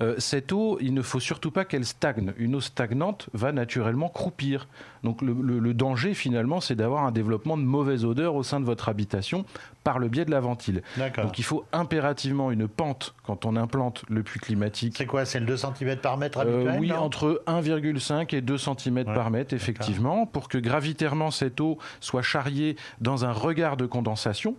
Euh, 0.03 0.15
cette 0.19 0.53
eau, 0.53 0.79
il 0.81 0.95
ne 0.95 1.03
faut 1.03 1.21
surtout 1.21 1.51
pas 1.51 1.65
qu'elle 1.65 1.85
stagne. 1.85 2.33
Une 2.39 2.55
eau 2.55 2.61
stagnante 2.61 3.29
va 3.33 3.53
naturellement 3.53 4.09
croupir. 4.09 4.69
Donc 5.03 5.23
le, 5.23 5.33
le- 5.33 5.59
le 5.59 5.75
danger, 5.75 6.15
finalement, 6.15 6.61
c'est 6.61 6.77
d'avoir 6.79 7.05
un 7.05 7.13
développement 7.13 7.59
de 7.59 7.63
mauvaise 7.63 8.05
odeur 8.05 8.35
au 8.35 8.43
sein 8.43 8.61
de 8.61 8.65
votre 8.65 8.89
habitation 8.89 9.45
par 9.85 9.99
le 9.99 10.09
biais 10.09 10.25
de 10.25 10.31
la 10.31 10.41
ventile. 10.41 10.83
Donc 11.17 11.39
il 11.39 11.45
faut 11.45 11.65
impérativement 11.73 12.51
une 12.51 12.69
pente 12.69 13.15
quand 13.25 13.45
on 13.45 13.57
implante 13.57 14.05
le 14.09 14.23
puits 14.23 14.41
climatique. 14.41 14.95
C'est 14.97 15.07
quoi 15.07 15.25
C'est 15.25 15.41
le 15.41 15.47
2 15.47 15.57
cm 15.57 15.97
par 15.99 16.17
mètre 16.17 16.39
Euh, 16.39 16.43
habituel 16.43 16.81
oui, 16.81 16.89
non 16.89 16.97
entre 16.97 17.43
1,5 17.47 18.35
et 18.35 18.41
2 18.41 18.59
cm 18.59 19.05
par 19.05 19.31
mètre, 19.31 19.55
effectivement, 19.55 20.27
pour 20.27 20.49
que 20.49 20.59
gravitairement 20.59 21.31
cette 21.31 21.61
eau 21.61 21.79
soit 22.01 22.23
charriée 22.23 22.77
dans 23.01 23.25
un 23.25 23.33
regard 23.33 23.77
de 23.77 23.87
condensation. 23.87 24.57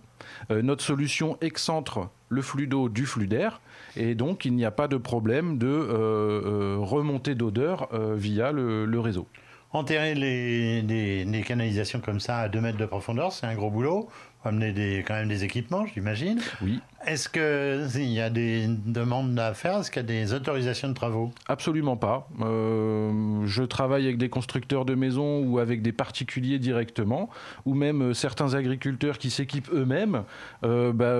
Euh, 0.50 0.62
notre 0.62 0.84
solution 0.84 1.38
excentre 1.40 2.08
le 2.28 2.42
flux 2.42 2.66
d'eau 2.66 2.88
du 2.88 3.06
flux 3.06 3.26
d'air, 3.26 3.60
et 3.96 4.14
donc 4.14 4.44
il 4.44 4.54
n'y 4.54 4.64
a 4.64 4.70
pas 4.70 4.88
de 4.88 4.96
problème 4.96 5.58
de 5.58 5.66
euh, 5.66 5.90
euh, 6.44 6.76
remontée 6.78 7.34
d'odeur 7.34 7.88
euh, 7.92 8.14
via 8.16 8.52
le, 8.52 8.86
le 8.86 9.00
réseau. 9.00 9.26
Enterrer 9.72 10.14
les, 10.14 10.82
des 10.82 11.42
canalisations 11.42 12.00
comme 12.00 12.18
ça 12.18 12.38
à 12.38 12.48
2 12.48 12.60
mètres 12.60 12.78
de 12.78 12.86
profondeur, 12.86 13.32
c'est 13.32 13.46
un 13.46 13.54
gros 13.54 13.70
boulot. 13.70 14.08
Amener 14.42 14.72
des, 14.72 15.04
quand 15.06 15.14
même 15.14 15.28
des 15.28 15.44
équipements, 15.44 15.84
j'imagine. 15.94 16.40
Oui, 16.62 16.80
Est-ce 17.06 17.28
qu'il 17.28 18.08
y 18.10 18.20
a 18.22 18.30
des 18.30 18.66
demandes 18.68 19.38
à 19.38 19.52
faire? 19.52 19.80
Est-ce 19.80 19.90
qu'il 19.90 20.00
y 20.00 20.04
a 20.04 20.08
des 20.08 20.32
autorisations 20.32 20.88
de 20.88 20.94
travaux? 20.94 21.30
Absolument 21.46 21.98
pas. 21.98 22.26
Euh, 22.40 23.42
je 23.44 23.62
travaille 23.62 24.04
avec 24.04 24.16
des 24.16 24.30
constructeurs 24.30 24.86
de 24.86 24.94
maisons 24.94 25.40
ou 25.44 25.58
avec 25.58 25.82
des 25.82 25.92
particuliers 25.92 26.58
directement, 26.58 27.28
ou 27.66 27.74
même 27.74 28.00
euh, 28.02 28.14
certains 28.14 28.54
agriculteurs 28.54 29.18
qui 29.18 29.28
s'équipent 29.28 29.68
eux-mêmes. 29.74 30.22
Euh, 30.64 30.92
bah, 30.94 31.18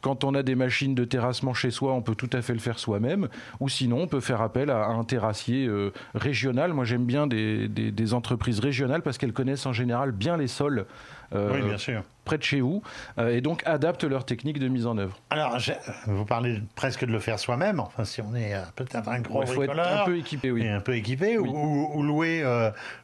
quand 0.00 0.24
on 0.24 0.34
a 0.34 0.42
des 0.42 0.54
machines 0.54 0.94
de 0.94 1.04
terrassement 1.04 1.52
chez 1.52 1.70
soi, 1.70 1.92
on 1.92 2.00
peut 2.00 2.14
tout 2.14 2.30
à 2.32 2.40
fait 2.40 2.54
le 2.54 2.58
faire 2.58 2.78
soi-même, 2.78 3.28
ou 3.60 3.68
sinon 3.68 4.00
on 4.02 4.06
peut 4.06 4.20
faire 4.20 4.40
appel 4.40 4.70
à 4.70 4.86
un 4.86 5.04
terrassier 5.04 5.66
euh, 5.66 5.92
régional. 6.14 6.72
Moi 6.72 6.86
j'aime 6.86 7.04
bien 7.04 7.26
des, 7.26 7.68
des- 7.68 7.92
des 7.92 8.14
entreprises 8.14 8.60
régionales 8.60 9.02
parce 9.02 9.18
qu'elles 9.18 9.34
connaissent 9.34 9.66
en 9.66 9.74
général 9.74 10.12
bien 10.12 10.38
les 10.38 10.48
sols. 10.48 10.86
Euh, 11.34 11.52
Oui, 11.52 11.62
bien 11.62 11.78
sûr. 11.78 12.02
près 12.24 12.38
de 12.38 12.42
chez 12.42 12.60
vous 12.60 12.82
et 13.18 13.40
donc 13.40 13.62
adaptent 13.66 14.04
leur 14.04 14.24
technique 14.24 14.58
de 14.58 14.68
mise 14.68 14.86
en 14.86 14.98
œuvre. 14.98 15.18
Alors, 15.30 15.58
vous 16.06 16.24
parlez 16.24 16.60
presque 16.74 17.04
de 17.04 17.12
le 17.12 17.18
faire 17.18 17.38
soi-même, 17.38 17.80
enfin 17.80 18.04
si 18.04 18.20
on 18.20 18.34
est 18.34 18.54
peut-être 18.76 19.08
un 19.08 19.20
gros 19.20 19.42
Il 19.42 19.48
faut 19.48 19.62
être 19.62 19.78
un 19.78 20.04
peu 20.04 20.16
équipé, 20.16 20.50
oui. 20.50 20.68
un 20.68 20.80
peu 20.80 20.96
équipé, 20.96 21.38
ou, 21.38 22.02
louer 22.02 22.42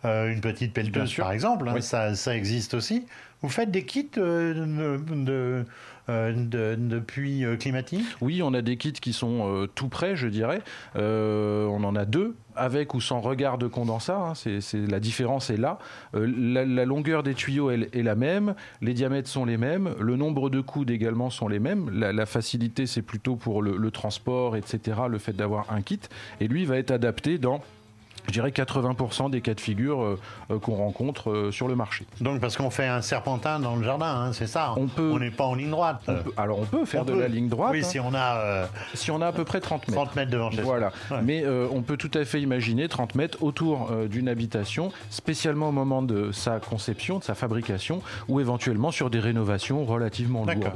une 0.04 0.40
petite 0.40 0.72
pelleteuse 0.72 1.14
par 1.14 1.32
exemple, 1.32 1.68
hein, 1.68 1.80
ça, 1.80 2.14
ça, 2.14 2.36
existe 2.36 2.74
aussi. 2.74 3.06
Vous 3.40 3.48
faites 3.48 3.70
des 3.70 3.84
kits 3.84 4.10
de, 4.16 4.98
de 5.10 5.32
euh, 5.32 5.64
de, 6.08 6.98
puits 6.98 7.44
euh, 7.44 7.56
climatiques? 7.56 8.04
Oui, 8.20 8.42
on 8.42 8.54
a 8.54 8.62
des 8.62 8.76
kits 8.76 8.92
qui 8.92 9.12
sont 9.12 9.46
euh, 9.46 9.66
tout 9.66 9.88
prêts, 9.88 10.16
je 10.16 10.28
dirais. 10.28 10.62
on 10.94 11.84
en 11.84 11.96
a 11.96 12.04
deux 12.04 12.36
avec 12.56 12.94
ou 12.94 13.00
sans 13.00 13.20
regard 13.20 13.56
de 13.56 13.68
condensat. 13.68 14.18
Hein, 14.18 14.32
c'est, 14.34 14.60
la 14.74 14.98
différence 14.98 15.50
est 15.50 15.56
là. 15.56 15.78
la, 16.12 16.84
longueur 16.84 17.22
des 17.22 17.34
tuyaux 17.34 17.70
est 17.70 18.02
la 18.02 18.14
même, 18.16 18.54
les 18.80 18.94
diamètres 18.94 19.28
sont 19.28 19.44
les 19.44 19.56
mêmes, 19.56 19.94
le 20.00 20.16
nombre 20.16 20.50
de 20.50 20.60
coudes 20.60 20.90
également 20.90 21.30
sont 21.30 21.46
les 21.46 21.60
mêmes. 21.60 21.88
La, 21.90 22.26
facilité, 22.26 22.86
c'est 22.86 23.02
plutôt 23.02 23.36
pour 23.36 23.62
le, 23.62 23.76
le, 23.76 23.90
transport, 23.90 24.56
etc., 24.56 24.98
le 25.08 25.18
fait 25.18 25.34
d'avoir 25.34 25.72
un 25.72 25.82
kit. 25.82 26.00
Et 26.40 26.48
lui 26.48 26.64
va 26.64 26.78
être 26.78 26.90
adapté 26.90 27.38
dans 27.38 27.62
je 28.28 28.32
dirais 28.34 28.50
80% 28.50 29.30
des 29.30 29.40
cas 29.40 29.54
de 29.54 29.60
figure 29.60 30.02
euh, 30.02 30.20
euh, 30.50 30.58
qu'on 30.58 30.76
rencontre 30.76 31.30
euh, 31.30 31.50
sur 31.50 31.66
le 31.66 31.74
marché. 31.74 32.06
Donc 32.20 32.40
parce 32.40 32.56
qu'on 32.56 32.70
fait 32.70 32.86
un 32.86 33.00
serpentin 33.00 33.58
dans 33.58 33.76
le 33.76 33.84
jardin, 33.84 34.06
hein, 34.06 34.32
c'est 34.32 34.46
ça 34.46 34.74
On 34.76 34.86
peut. 34.86 35.10
On 35.12 35.18
n'est 35.18 35.30
pas 35.30 35.44
en 35.44 35.54
ligne 35.54 35.70
droite. 35.70 36.02
alors 36.36 36.60
on 36.60 36.66
peut 36.66 36.84
faire 36.84 37.04
de 37.04 37.14
la 37.14 37.28
ligne 37.28 37.48
droite. 37.48 37.70
Oui, 37.72 37.82
si 37.82 37.98
on 37.98 38.14
a. 38.14 38.68
si 38.94 39.10
on 39.10 39.20
a 39.20 39.28
à 39.28 39.32
peu 39.32 39.44
près 39.44 39.60
30 39.60 39.88
mètres. 39.88 40.02
30 40.04 40.16
mètres 40.16 40.30
devant 40.30 40.50
chez 40.50 40.62
Voilà. 40.62 40.92
Mais 41.22 41.44
on 41.46 41.82
peut 41.82 41.96
tout 41.96 42.10
à 42.14 42.24
fait 42.24 42.40
imaginer 42.40 42.88
30 42.88 43.14
mètres 43.14 43.42
autour 43.42 43.90
d'une 44.08 44.28
habitation, 44.28 44.92
spécialement 45.10 45.70
au 45.70 45.72
moment 45.72 46.02
de 46.02 46.32
sa 46.32 46.60
conception, 46.60 47.18
de 47.18 47.24
sa 47.24 47.34
fabrication, 47.34 48.02
ou 48.28 48.40
éventuellement 48.40 48.90
sur 48.90 49.10
des 49.10 49.20
rénovations 49.20 49.84
relativement 49.84 50.44
lourdes. 50.44 50.72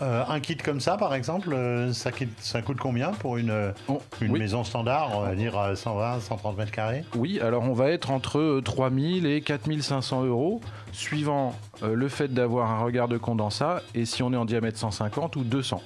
Euh, 0.00 0.22
un 0.28 0.38
kit 0.38 0.56
comme 0.56 0.80
ça, 0.80 0.96
par 0.96 1.14
exemple, 1.14 1.52
euh, 1.52 1.92
ça, 1.92 2.10
ça, 2.38 2.62
coûte 2.62 2.78
combien 2.78 3.10
pour 3.10 3.36
une, 3.36 3.50
euh, 3.50 3.72
oh, 3.88 4.00
une 4.20 4.32
maison 4.32 4.62
standard, 4.62 5.10
on 5.16 5.22
va 5.22 5.34
dire 5.34 5.72
120, 5.74 6.20
130 6.20 6.56
mètres 6.56 6.70
carrés? 6.70 7.04
Oui, 7.16 7.40
alors 7.40 7.64
on 7.64 7.72
va 7.72 7.90
être 7.90 8.10
entre 8.10 8.60
3000 8.64 9.26
et 9.26 9.40
4500 9.40 10.24
euros, 10.24 10.60
suivant 10.92 11.54
le 11.82 12.08
fait 12.08 12.28
d'avoir 12.28 12.70
un 12.70 12.82
regard 12.82 13.08
de 13.08 13.18
condensat 13.18 13.82
et 13.94 14.04
si 14.04 14.22
on 14.22 14.32
est 14.32 14.36
en 14.36 14.44
diamètre 14.44 14.78
150 14.78 15.36
ou 15.36 15.42
200. 15.42 15.82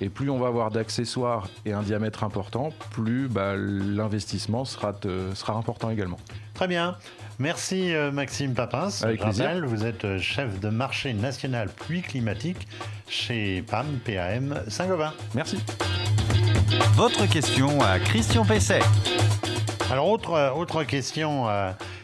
Et 0.00 0.08
plus 0.08 0.30
on 0.30 0.38
va 0.38 0.46
avoir 0.46 0.70
d'accessoires 0.70 1.48
et 1.64 1.72
un 1.72 1.82
diamètre 1.82 2.24
important, 2.24 2.70
plus 2.90 3.28
bah, 3.28 3.54
l'investissement 3.56 4.64
sera, 4.64 4.94
sera 5.34 5.54
important 5.54 5.90
également. 5.90 6.18
Très 6.54 6.68
bien. 6.68 6.96
Merci 7.38 7.94
euh, 7.94 8.10
Maxime 8.10 8.54
Papins. 8.54 8.88
Avec 9.02 9.22
vous 9.22 9.84
êtes 9.84 10.06
euh, 10.06 10.18
chef 10.18 10.58
de 10.58 10.70
marché 10.70 11.12
national 11.12 11.68
pluie 11.68 12.00
climatique 12.00 12.66
chez 13.08 13.62
PAM, 13.62 13.98
PAM 14.04 14.62
Saint-Gobain. 14.68 15.12
Merci. 15.34 15.58
Votre 16.94 17.26
question 17.26 17.82
à 17.82 17.98
Christian 17.98 18.46
Pesset. 18.46 18.80
Alors, 19.90 20.08
autre, 20.08 20.32
euh, 20.32 20.50
autre 20.50 20.82
question, 20.84 21.46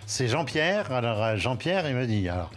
c'est 0.06 0.28
Jean-Pierre. 0.28 0.92
Alors, 0.92 1.36
Jean-Pierre, 1.36 1.88
il 1.88 1.96
me 1.96 2.06
dit, 2.06 2.28
alors, 2.28 2.50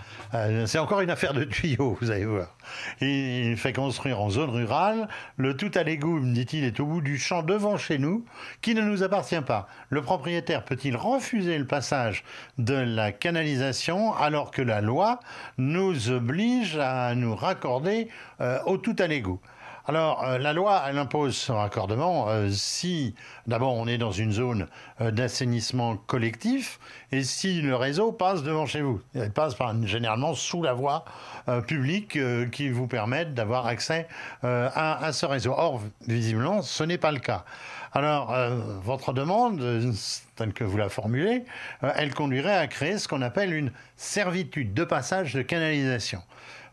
c'est 0.65 0.79
encore 0.79 1.01
une 1.01 1.09
affaire 1.09 1.33
de 1.33 1.43
tuyaux, 1.43 1.97
vous 2.01 2.11
allez 2.11 2.25
voir. 2.25 2.55
Il 3.01 3.55
fait 3.57 3.73
construire 3.73 4.19
en 4.19 4.29
zone 4.29 4.49
rurale. 4.49 5.07
Le 5.37 5.55
tout 5.55 5.71
à 5.75 5.83
l'égout, 5.83 6.19
me 6.19 6.33
dit-il, 6.33 6.63
est 6.63 6.79
au 6.79 6.85
bout 6.85 7.01
du 7.01 7.17
champ 7.17 7.43
devant 7.43 7.77
chez 7.77 7.97
nous, 7.97 8.25
qui 8.61 8.75
ne 8.75 8.81
nous 8.81 9.03
appartient 9.03 9.41
pas. 9.41 9.67
Le 9.89 10.01
propriétaire 10.01 10.63
peut-il 10.63 10.95
refuser 10.95 11.57
le 11.57 11.65
passage 11.65 12.23
de 12.57 12.75
la 12.75 13.11
canalisation 13.11 14.13
alors 14.13 14.51
que 14.51 14.61
la 14.61 14.81
loi 14.81 15.19
nous 15.57 16.09
oblige 16.09 16.77
à 16.77 17.13
nous 17.15 17.35
raccorder 17.35 18.09
euh, 18.41 18.59
au 18.65 18.77
tout 18.77 18.95
à 18.99 19.07
l'égout? 19.07 19.39
Alors, 19.87 20.23
euh, 20.23 20.39
la 20.39 20.51
loi, 20.51 20.81
elle 20.87 20.97
impose 20.97 21.35
ce 21.35 21.51
raccordement 21.51 22.27
euh, 22.29 22.49
si, 22.49 23.13
d'abord, 23.45 23.75
on 23.75 23.85
est 23.87 23.99
dans 23.99 24.11
une 24.11 24.31
zone 24.31 24.67
euh, 24.99 25.11
d'assainissement 25.11 25.95
collectif 25.95 26.79
et 27.11 27.23
si 27.23 27.61
le 27.61 27.75
réseau 27.75 28.11
passe 28.11 28.41
devant 28.41 28.65
chez 28.65 28.81
vous. 28.81 28.99
Il 29.13 29.29
passe 29.29 29.55
généralement 29.83 30.33
sous 30.33 30.63
la 30.63 30.73
voie 30.73 31.05
publique 31.67 32.17
qui 32.51 32.69
vous 32.69 32.87
permettent 32.87 33.35
d'avoir 33.35 33.67
accès 33.67 34.07
à, 34.41 35.11
ce 35.13 35.25
réseau. 35.25 35.53
Or, 35.55 35.81
visiblement, 36.07 36.61
ce 36.61 36.83
n'est 36.83 36.97
pas 36.97 37.11
le 37.11 37.19
cas. 37.19 37.45
Alors, 37.93 38.35
votre 38.83 39.13
demande, 39.13 39.63
telle 40.35 40.53
que 40.53 40.63
vous 40.63 40.77
la 40.77 40.89
formulez, 40.89 41.45
elle 41.95 42.13
conduirait 42.13 42.57
à 42.57 42.67
créer 42.67 42.97
ce 42.97 43.07
qu'on 43.07 43.21
appelle 43.21 43.53
une 43.53 43.71
servitude 43.95 44.73
de 44.73 44.83
passage 44.83 45.33
de 45.33 45.41
canalisation. 45.41 46.21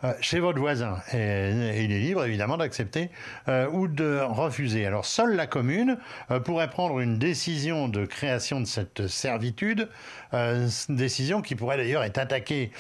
Euh, 0.05 0.15
chez 0.21 0.41
votre 0.41 0.59
voisin. 0.59 0.99
Et, 1.13 1.85
il 1.85 1.93
est 1.93 2.01
libre, 2.01 2.25
évidemment, 2.25 2.57
d'accepter 2.57 3.11
euh, 3.49 3.69
ou 3.71 3.87
de 3.87 4.21
refuser. 4.21 4.85
Alors, 4.85 5.05
seule 5.05 5.37
la 5.37 5.47
commune 5.47 5.97
euh, 6.31 6.41
pourrait 6.41 6.71
prendre 6.71 6.99
une 6.99 7.19
décision 7.19 7.87
de 7.87 8.05
création 8.05 8.61
de 8.61 8.65
cette 8.65 9.07
servitude, 9.07 9.89
une 10.33 10.71
décision 10.89 11.43
qui 11.43 11.55
pourrait 11.55 11.77
d'ailleurs 11.77 12.03
être 12.05 12.17
attaquée 12.17 12.73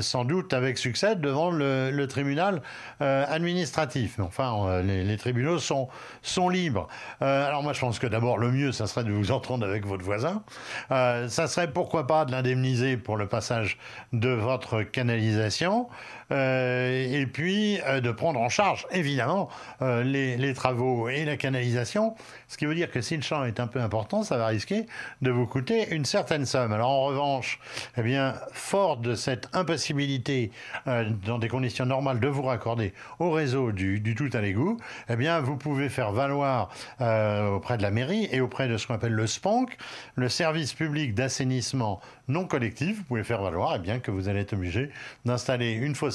sans 0.00 0.24
doute 0.24 0.52
avec 0.52 0.78
succès 0.78 1.16
devant 1.16 1.50
le, 1.50 2.06
tribunal 2.06 2.62
administratif. 3.00 4.14
Mais 4.18 4.24
enfin, 4.24 4.80
les, 4.82 5.16
tribunaux 5.16 5.58
sont, 5.58 5.88
sont 6.22 6.48
libres. 6.48 6.86
alors, 7.20 7.64
moi, 7.64 7.72
je 7.72 7.80
pense 7.80 7.98
que 7.98 8.06
d'abord, 8.06 8.38
le 8.38 8.52
mieux, 8.52 8.70
ça 8.70 8.86
serait 8.86 9.02
de 9.02 9.10
vous 9.10 9.32
entendre 9.32 9.66
avec 9.66 9.84
votre 9.86 10.04
voisin. 10.04 10.44
ça 10.90 11.48
serait 11.48 11.72
pourquoi 11.72 12.06
pas 12.06 12.24
de 12.24 12.30
l'indemniser 12.30 12.96
pour 12.96 13.16
le 13.16 13.26
passage 13.26 13.76
de 14.12 14.28
votre 14.28 14.82
canalisation. 14.82 15.88
Euh, 16.30 17.20
et 17.20 17.26
puis 17.26 17.80
euh, 17.86 18.00
de 18.00 18.10
prendre 18.10 18.40
en 18.40 18.48
charge 18.48 18.86
évidemment 18.90 19.48
euh, 19.82 20.02
les, 20.02 20.54
travaux 20.54 21.08
et 21.08 21.24
la 21.24 21.36
canalisation, 21.36 22.14
ce 22.48 22.56
qui 22.56 22.66
veut 22.66 22.74
dire 22.74 22.90
que 22.90 23.00
si 23.00 23.16
le 23.16 23.22
champ 23.22 23.44
est 23.44 23.60
un 23.60 23.66
peu 23.66 23.80
important, 23.80 24.22
ça 24.22 24.36
va 24.36 24.46
risquer 24.46 24.86
de 25.22 25.30
vous 25.30 25.46
coûter 25.46 25.94
une 25.94 26.04
certaine 26.04 26.46
somme. 26.46 26.72
Alors 26.72 26.90
en 26.90 27.04
revanche, 27.04 27.58
eh 27.96 28.02
bien, 28.02 28.34
fort 28.52 28.96
de 28.96 29.14
cette 29.14 29.48
impossibilité 29.52 30.50
dans 30.86 31.38
des 31.38 31.48
conditions 31.48 31.86
normales 31.86 32.20
de 32.20 32.28
vous 32.28 32.42
raccorder 32.42 32.92
au 33.18 33.30
réseau 33.30 33.72
du, 33.72 34.14
tout 34.14 34.30
à 34.32 34.40
l'égout, 34.40 34.78
eh 35.08 35.16
bien, 35.16 35.40
vous 35.40 35.56
pouvez 35.56 35.88
faire 35.88 36.12
valoir 36.12 36.70
auprès 37.00 37.76
de 37.76 37.82
la 37.82 37.90
mairie 37.90 38.28
et 38.30 38.40
auprès 38.40 38.68
de 38.68 38.76
ce 38.76 38.86
qu'on 38.86 38.94
appelle 38.94 39.12
le 39.12 39.26
SPANC, 39.26 39.76
le 40.14 40.28
service 40.28 40.72
public 40.72 41.14
d'assainissement 41.14 42.00
non 42.28 42.46
collectif, 42.46 42.98
vous 42.98 43.04
pouvez 43.04 43.24
faire 43.24 43.42
valoir 43.42 43.74
eh 43.76 43.78
bien, 43.78 43.98
que 43.98 44.10
vous 44.10 44.28
allez 44.28 44.40
être 44.40 44.54
obligé 44.54 44.90
d'installer 45.24 45.72
une 45.72 45.94
fosse 45.94 46.13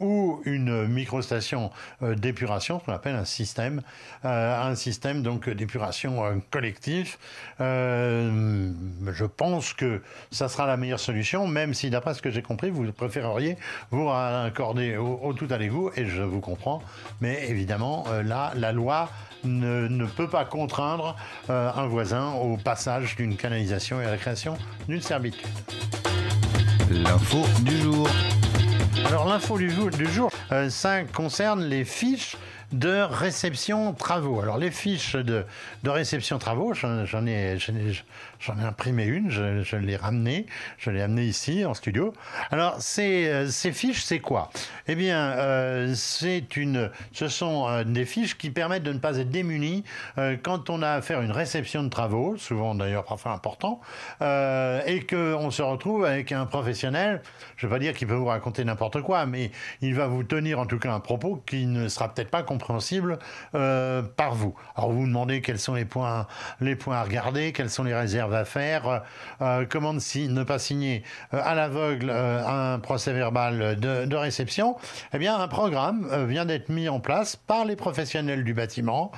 ou 0.00 0.40
une 0.44 0.88
microstation 0.88 1.70
euh, 2.02 2.14
d'épuration, 2.14 2.80
ce 2.80 2.86
qu'on 2.86 2.92
appelle 2.92 3.14
un 3.14 3.26
système, 3.26 3.82
euh, 4.24 4.62
un 4.62 4.74
système 4.74 5.22
donc 5.22 5.48
d'épuration 5.48 6.24
euh, 6.24 6.36
collectif. 6.50 7.18
je 7.58 9.24
pense 9.24 9.74
que 9.74 10.02
ça 10.30 10.48
sera 10.48 10.66
la 10.66 10.76
meilleure 10.76 11.00
solution, 11.00 11.46
même 11.46 11.74
si 11.74 11.90
d'après 11.90 12.14
ce 12.14 12.22
que 12.22 12.30
j'ai 12.30 12.42
compris, 12.42 12.70
vous 12.70 12.90
préféreriez 12.92 13.56
vous 13.90 14.08
accorder 14.10 14.96
au, 14.96 15.32
tout 15.34 15.48
à 15.50 15.58
l'égout, 15.58 15.90
et 15.96 16.06
je 16.06 16.22
vous 16.22 16.40
comprends, 16.40 16.82
mais 17.20 17.48
évidemment 17.48 18.06
là, 18.24 18.52
la 18.56 18.72
loi 18.72 19.10
ne, 19.44 19.88
ne 19.88 20.06
peut 20.06 20.28
pas 20.28 20.44
contraindre 20.44 21.16
un 21.48 21.86
voisin 21.86 22.32
au 22.32 22.56
passage 22.56 23.16
d'une 23.16 23.36
canalisation 23.36 24.00
et 24.00 24.06
à 24.06 24.10
la 24.10 24.16
création 24.16 24.56
d'une 24.88 25.02
servitude. 25.02 25.46
L'info 26.90 27.44
du 27.62 27.76
jour. 27.78 28.08
Alors 29.10 29.26
l'info 29.26 29.58
du 29.58 29.68
jour, 29.68 29.90
jour 30.06 30.30
euh, 30.52 30.70
ça 30.70 31.02
concerne 31.02 31.64
les 31.64 31.84
fiches 31.84 32.36
de 32.72 33.00
réception 33.00 33.92
travaux. 33.92 34.40
Alors 34.40 34.58
les 34.58 34.70
fiches 34.70 35.16
de, 35.16 35.44
de 35.82 35.90
réception 35.90 36.38
travaux, 36.38 36.72
j'en 36.74 37.26
ai, 37.26 37.56
ai, 37.56 38.04
imprimé 38.62 39.04
une, 39.04 39.30
je, 39.30 39.62
je 39.62 39.76
l'ai 39.76 39.96
ramenée, 39.96 40.46
je 40.78 40.90
l'ai 40.90 41.02
amenée 41.02 41.24
ici 41.24 41.64
en 41.64 41.74
studio. 41.74 42.12
Alors 42.50 42.80
ces, 42.80 43.28
euh, 43.28 43.48
ces 43.48 43.72
fiches, 43.72 44.02
c'est 44.02 44.20
quoi? 44.20 44.50
Eh 44.86 44.94
bien, 44.94 45.18
euh, 45.18 45.92
c'est 45.94 46.56
une, 46.56 46.90
ce 47.12 47.28
sont 47.28 47.68
euh, 47.68 47.84
des 47.84 48.04
fiches 48.04 48.38
qui 48.38 48.50
permettent 48.50 48.84
de 48.84 48.92
ne 48.92 48.98
pas 48.98 49.18
être 49.18 49.30
démunis 49.30 49.84
quand 50.42 50.70
on 50.70 50.82
a 50.82 50.90
à 50.90 51.02
faire 51.02 51.22
une 51.22 51.30
réception 51.30 51.82
de 51.82 51.88
travaux, 51.88 52.36
souvent 52.36 52.74
d'ailleurs 52.74 53.04
parfois 53.04 53.32
important, 53.32 53.80
et 54.20 55.06
qu'on 55.08 55.50
se 55.50 55.62
retrouve 55.62 56.04
avec 56.04 56.32
un 56.32 56.46
professionnel. 56.46 57.22
Je 57.56 57.66
ne 57.66 57.70
vais 57.70 57.76
pas 57.76 57.80
dire 57.80 57.94
qu'il 57.94 58.08
peut 58.08 58.14
vous 58.14 58.26
raconter 58.26 58.64
n'importe 58.64 59.02
quoi, 59.02 59.26
mais 59.26 59.50
il 59.80 59.94
va 59.94 60.06
vous 60.06 60.22
tenir 60.22 60.58
en 60.58 60.66
tout 60.66 60.78
cas 60.78 60.92
un 60.92 61.00
propos 61.00 61.42
qui 61.46 61.66
ne 61.66 61.88
sera 61.88 62.12
peut-être 62.12 62.30
pas 62.30 62.42
compris 62.42 62.59
compréhensible 62.60 63.18
euh, 63.54 64.02
par 64.02 64.34
vous. 64.34 64.54
Alors 64.76 64.92
vous 64.92 65.00
vous 65.00 65.06
demandez 65.06 65.40
quels 65.40 65.58
sont 65.58 65.74
les 65.74 65.86
points, 65.86 66.26
les 66.60 66.76
points 66.76 66.96
à 66.96 67.02
regarder, 67.02 67.52
quelles 67.52 67.70
sont 67.70 67.84
les 67.84 67.94
réserves 67.94 68.34
à 68.34 68.44
faire, 68.44 69.02
euh, 69.40 69.64
comment 69.68 69.94
ne, 69.94 70.42
pas 70.42 70.58
signer 70.58 71.02
à 71.32 71.54
l'aveugle 71.54 72.10
un 72.10 72.78
procès 72.78 73.12
verbal 73.12 73.78
de, 73.80 74.04
de, 74.04 74.16
réception. 74.16 74.76
Eh 75.14 75.18
bien, 75.18 75.38
un 75.38 75.48
programme 75.48 76.26
vient 76.26 76.44
d'être 76.44 76.68
mis 76.68 76.88
en 76.88 77.00
place 77.00 77.36
par 77.36 77.64
les 77.64 77.76
professionnels 77.76 78.44
du 78.44 78.52
bâtiment. 78.52 79.10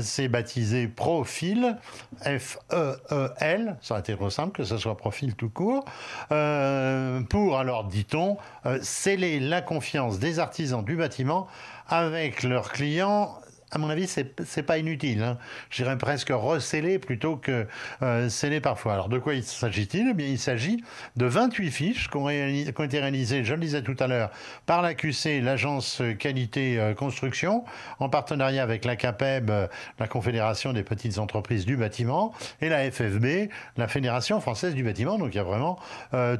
C'est 0.00 0.28
baptisé 0.28 0.88
Profil, 0.88 1.76
F-E-E-L. 2.24 3.76
Ça 3.80 3.96
a 3.96 3.98
été 4.00 4.16
trop 4.16 4.30
simple 4.30 4.52
que 4.52 4.64
ce 4.64 4.76
soit 4.76 4.96
Profil 4.96 5.34
tout 5.34 5.50
court. 5.50 5.84
pour, 6.28 7.58
alors 7.58 7.84
dit-on, 7.84 8.36
sceller 8.80 9.38
la 9.40 9.62
confiance 9.62 10.18
des 10.18 10.38
artisans 10.38 10.84
du 10.84 10.96
bâtiment 10.96 11.46
avec 11.92 12.42
leurs 12.42 12.72
clients 12.72 13.38
à 13.72 13.78
mon 13.78 13.88
avis, 13.88 14.06
c'est 14.06 14.38
n'est 14.56 14.62
pas 14.62 14.76
inutile. 14.76 15.22
Hein. 15.22 15.38
J'irais 15.70 15.96
presque 15.96 16.28
receller 16.30 16.98
plutôt 16.98 17.36
que 17.36 17.66
euh, 18.02 18.28
sceller 18.28 18.60
parfois. 18.60 18.92
Alors, 18.92 19.08
de 19.08 19.18
quoi 19.18 19.34
il 19.34 19.42
s'agit-il? 19.42 20.08
Eh 20.10 20.14
bien, 20.14 20.26
il 20.26 20.38
s'agit 20.38 20.84
de 21.16 21.24
28 21.24 21.70
fiches 21.70 22.10
qui 22.10 22.16
ont, 22.18 22.28
été 22.28 23.00
réalisées, 23.00 23.44
je 23.44 23.54
le 23.54 23.60
disais 23.60 23.80
tout 23.80 23.96
à 23.98 24.06
l'heure, 24.06 24.30
par 24.66 24.82
la 24.82 24.92
QC, 24.92 25.40
l'agence 25.40 26.02
qualité 26.18 26.78
euh, 26.78 26.92
construction, 26.92 27.64
en 27.98 28.10
partenariat 28.10 28.62
avec 28.62 28.84
la 28.84 28.94
CAPEB, 28.94 29.50
euh, 29.50 29.66
la 29.98 30.06
Confédération 30.06 30.74
des 30.74 30.82
petites 30.82 31.16
entreprises 31.16 31.64
du 31.64 31.78
bâtiment, 31.78 32.34
et 32.60 32.68
la 32.68 32.90
FFB, 32.90 33.48
la 33.78 33.88
Fédération 33.88 34.38
française 34.42 34.74
du 34.74 34.84
bâtiment. 34.84 35.16
Donc, 35.16 35.32
il 35.32 35.38
y 35.38 35.40
a 35.40 35.44
vraiment 35.44 35.78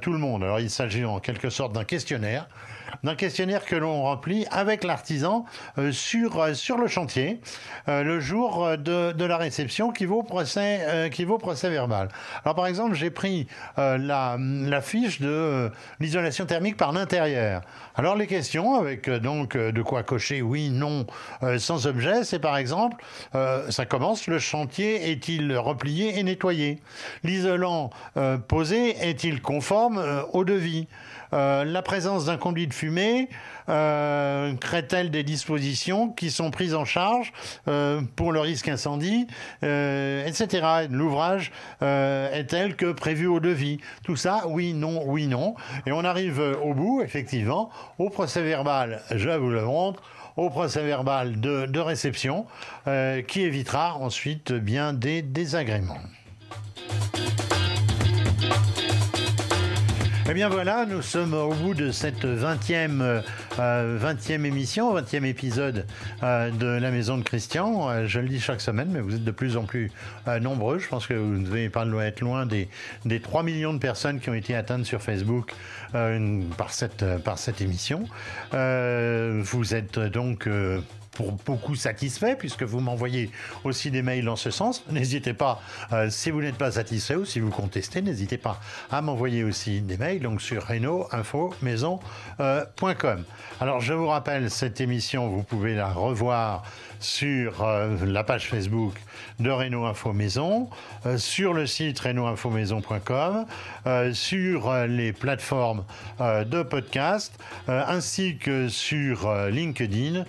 tout 0.02 0.12
le 0.12 0.18
monde. 0.18 0.42
Alors, 0.42 0.60
il 0.60 0.68
s'agit 0.68 1.04
en 1.04 1.18
quelque 1.18 1.48
sorte 1.48 1.72
d'un 1.72 1.84
questionnaire 1.84 2.46
d'un 3.02 3.14
questionnaire 3.14 3.64
que 3.64 3.76
l'on 3.76 4.02
remplit 4.02 4.46
avec 4.50 4.84
l'artisan 4.84 5.44
euh, 5.78 5.92
sur, 5.92 6.40
euh, 6.40 6.54
sur 6.54 6.78
le 6.78 6.86
chantier 6.86 7.40
euh, 7.88 8.02
le 8.02 8.20
jour 8.20 8.76
de, 8.78 9.12
de, 9.12 9.24
la 9.24 9.36
réception 9.36 9.92
qui 9.92 10.04
vaut 10.04 10.22
procès, 10.22 11.08
qui 11.12 11.24
vaut 11.24 11.38
procès 11.38 11.70
verbal. 11.70 12.08
Alors 12.44 12.54
par 12.54 12.66
exemple, 12.66 12.94
j'ai 12.94 13.10
pris 13.10 13.46
la, 13.76 14.36
la, 14.38 14.80
fiche 14.80 15.20
de 15.20 15.70
l'isolation 16.00 16.44
thermique 16.44 16.76
par 16.76 16.92
l'intérieur. 16.92 17.62
Alors 17.94 18.16
les 18.16 18.26
questions 18.26 18.74
avec 18.74 19.08
donc 19.08 19.56
de 19.56 19.82
quoi 19.82 20.02
cocher 20.02 20.42
oui, 20.42 20.70
non, 20.70 21.06
sans 21.58 21.86
objet, 21.86 22.24
c'est 22.24 22.38
par 22.38 22.56
exemple, 22.56 23.02
ça 23.70 23.86
commence, 23.86 24.26
le 24.26 24.38
chantier 24.38 25.10
est-il 25.10 25.56
replié 25.56 26.18
et 26.18 26.22
nettoyé? 26.22 26.80
L'isolant 27.22 27.90
posé 28.48 28.96
est-il 29.08 29.40
conforme 29.40 30.02
au 30.32 30.44
devis? 30.44 30.88
La 31.32 31.82
présence 31.82 32.26
d'un 32.26 32.36
conduit 32.36 32.66
de 32.66 32.74
fumée 32.82 33.28
euh, 33.68 34.54
crée-t-elle 34.56 35.12
des 35.12 35.22
dispositions 35.22 36.08
qui 36.08 36.32
sont 36.32 36.50
prises 36.50 36.74
en 36.74 36.84
charge 36.84 37.32
euh, 37.68 38.00
pour 38.16 38.32
le 38.32 38.40
risque 38.40 38.66
incendie, 38.66 39.28
etc. 39.62 40.88
L'ouvrage 40.90 41.52
est 41.80 42.50
tel 42.50 42.74
que 42.74 42.90
prévu 42.90 43.28
au 43.28 43.38
devis 43.38 43.78
Tout 44.02 44.16
ça, 44.16 44.42
oui, 44.48 44.74
non, 44.74 45.04
oui, 45.06 45.28
non. 45.28 45.54
Et 45.86 45.92
on 45.92 46.02
arrive 46.02 46.40
au 46.40 46.74
bout, 46.74 47.02
effectivement, 47.02 47.70
au 47.98 48.10
procès 48.10 48.42
verbal, 48.42 49.02
je 49.14 49.30
vous 49.30 49.50
le 49.50 49.62
montre, 49.62 50.02
au 50.36 50.50
procès 50.50 50.82
verbal 50.82 51.40
de, 51.40 51.78
réception, 51.78 52.46
qui 53.28 53.42
évitera 53.42 53.94
ensuite 53.94 54.52
bien 54.52 54.92
des 54.92 55.22
désagréments. 55.22 56.00
Eh 60.32 60.34
bien 60.34 60.48
voilà, 60.48 60.86
nous 60.86 61.02
sommes 61.02 61.34
au 61.34 61.52
bout 61.52 61.74
de 61.74 61.90
cette 61.90 62.24
20e, 62.24 63.20
euh, 63.58 64.14
émission, 64.30 64.96
20e 64.98 65.26
épisode 65.26 65.84
euh, 66.22 66.50
de 66.50 66.68
la 66.68 66.90
maison 66.90 67.18
de 67.18 67.22
Christian. 67.22 67.90
Euh, 67.90 68.06
je 68.06 68.18
le 68.18 68.30
dis 68.30 68.40
chaque 68.40 68.62
semaine, 68.62 68.88
mais 68.90 69.00
vous 69.00 69.14
êtes 69.14 69.24
de 69.24 69.30
plus 69.30 69.58
en 69.58 69.64
plus 69.64 69.92
nombreux. 70.40 70.78
Je 70.78 70.88
pense 70.88 71.06
que 71.06 71.12
vous 71.12 71.34
ne 71.34 71.44
devez 71.44 71.68
pas 71.68 71.84
être 72.00 72.22
loin 72.22 72.46
des, 72.46 72.70
des 73.04 73.20
3 73.20 73.42
millions 73.42 73.74
de 73.74 73.78
personnes 73.78 74.20
qui 74.20 74.30
ont 74.30 74.34
été 74.34 74.54
atteintes 74.54 74.86
sur 74.86 75.02
Facebook 75.02 75.52
par, 76.56 76.72
cette, 76.72 77.04
par 77.22 77.36
cette 77.36 77.60
émission. 77.60 78.04
vous 78.52 79.74
êtes 79.74 79.98
donc 79.98 80.48
pour 81.12 81.32
beaucoup 81.32 81.74
satisfait, 81.74 82.36
puisque 82.36 82.62
vous 82.62 82.80
m'envoyez 82.80 83.30
aussi 83.64 83.90
des 83.90 84.02
mails 84.02 84.24
dans 84.24 84.36
ce 84.36 84.50
sens. 84.50 84.84
N'hésitez 84.90 85.34
pas, 85.34 85.60
euh, 85.92 86.08
si 86.10 86.30
vous 86.30 86.40
n'êtes 86.40 86.56
pas 86.56 86.72
satisfait 86.72 87.16
ou 87.16 87.24
si 87.24 87.40
vous 87.40 87.50
contestez, 87.50 88.02
n'hésitez 88.02 88.38
pas 88.38 88.60
à 88.90 89.02
m'envoyer 89.02 89.44
aussi 89.44 89.80
des 89.80 89.96
mails 89.96 90.20
donc 90.20 90.40
sur 90.40 90.66
reno 90.66 91.06
info 91.12 91.54
euh, 92.40 92.64
Alors 93.60 93.80
je 93.80 93.92
vous 93.92 94.06
rappelle, 94.06 94.50
cette 94.50 94.80
émission, 94.80 95.28
vous 95.28 95.42
pouvez 95.42 95.74
la 95.74 95.92
revoir 95.92 96.64
sur 97.02 97.62
euh, 97.62 97.96
la 98.06 98.22
page 98.22 98.48
Facebook 98.48 98.94
de 99.40 99.50
Renault 99.50 99.86
Info 99.86 100.12
Maison, 100.12 100.70
euh, 101.04 101.18
sur 101.18 101.52
le 101.52 101.66
site 101.66 101.98
renaultinfomaison.com, 101.98 103.46
euh, 103.86 104.12
sur 104.14 104.72
les 104.86 105.12
plateformes 105.12 105.84
de 106.20 106.62
podcast, 106.62 107.38
ainsi 107.66 108.36
que 108.36 108.68
sur 108.68 109.32
LinkedIn, 109.50 110.24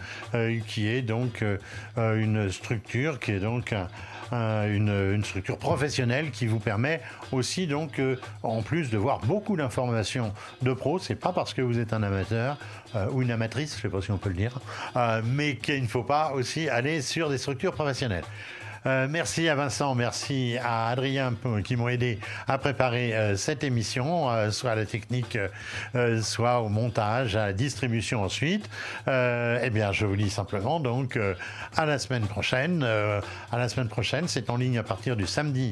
qui 0.67 0.87
est 0.87 1.01
donc 1.01 1.43
une 1.97 2.49
structure 2.49 3.19
qui 3.19 3.31
est 3.31 3.39
donc 3.39 3.73
une, 4.31 5.23
structure 5.23 5.57
professionnelle 5.57 6.31
qui 6.31 6.47
vous 6.47 6.59
permet 6.59 7.01
aussi 7.31 7.67
donc 7.67 8.01
en 8.41 8.61
plus 8.61 8.89
de 8.89 8.97
voir 8.97 9.19
beaucoup 9.19 9.55
d'informations 9.55 10.33
de 10.61 10.73
pro. 10.73 10.99
C'est 10.99 11.15
pas 11.15 11.31
parce 11.31 11.53
que 11.53 11.61
vous 11.61 11.79
êtes 11.79 11.93
un 11.93 12.03
amateur 12.03 12.57
ou 13.11 13.21
une 13.21 13.31
amatrice, 13.31 13.71
je 13.73 13.77
ne 13.77 13.81
sais 13.81 13.89
pas 13.89 14.01
si 14.01 14.11
on 14.11 14.17
peut 14.17 14.29
le 14.29 14.35
dire, 14.35 14.59
mais 15.25 15.55
qu'il 15.57 15.83
ne 15.83 15.87
faut 15.87 16.03
pas 16.03 16.31
aussi 16.33 16.62
aller 16.69 17.01
sur 17.01 17.29
des 17.29 17.37
structures 17.37 17.73
professionnelles. 17.73 18.25
Euh, 18.85 19.07
merci 19.09 19.47
à 19.47 19.55
Vincent, 19.55 19.95
merci 19.95 20.57
à 20.61 20.89
Adrien 20.89 21.33
qui 21.63 21.77
m'ont 21.77 21.87
aidé 21.87 22.19
à 22.47 22.57
préparer 22.57 23.13
cette 23.37 23.63
émission, 23.63 24.29
soit 24.51 24.71
à 24.71 24.75
la 24.75 24.85
technique, 24.85 25.37
soit 26.21 26.59
au 26.59 26.67
montage, 26.67 27.37
à 27.37 27.47
la 27.47 27.53
distribution 27.53 28.23
ensuite. 28.23 28.69
eh 29.07 29.69
bien, 29.71 29.93
je 29.93 30.05
vous 30.05 30.17
dis 30.17 30.29
simplement 30.29 30.81
donc 30.81 31.17
à 31.77 31.85
la 31.85 31.97
semaine 31.97 32.25
prochaine. 32.27 32.83
à 32.83 33.57
la 33.57 33.69
semaine 33.69 33.87
prochaine, 33.87 34.27
c'est 34.27 34.49
en 34.49 34.57
ligne 34.57 34.77
à 34.77 34.83
partir 34.83 35.15
du 35.15 35.27
samedi 35.27 35.71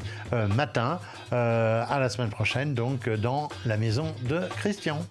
matin. 0.55 0.99
à 1.31 1.97
la 1.99 2.09
semaine 2.09 2.29
prochaine, 2.29 2.73
donc 2.73 3.09
dans 3.09 3.49
la 3.65 3.75
maison 3.75 4.15
de 4.23 4.39
Christian. 4.57 5.05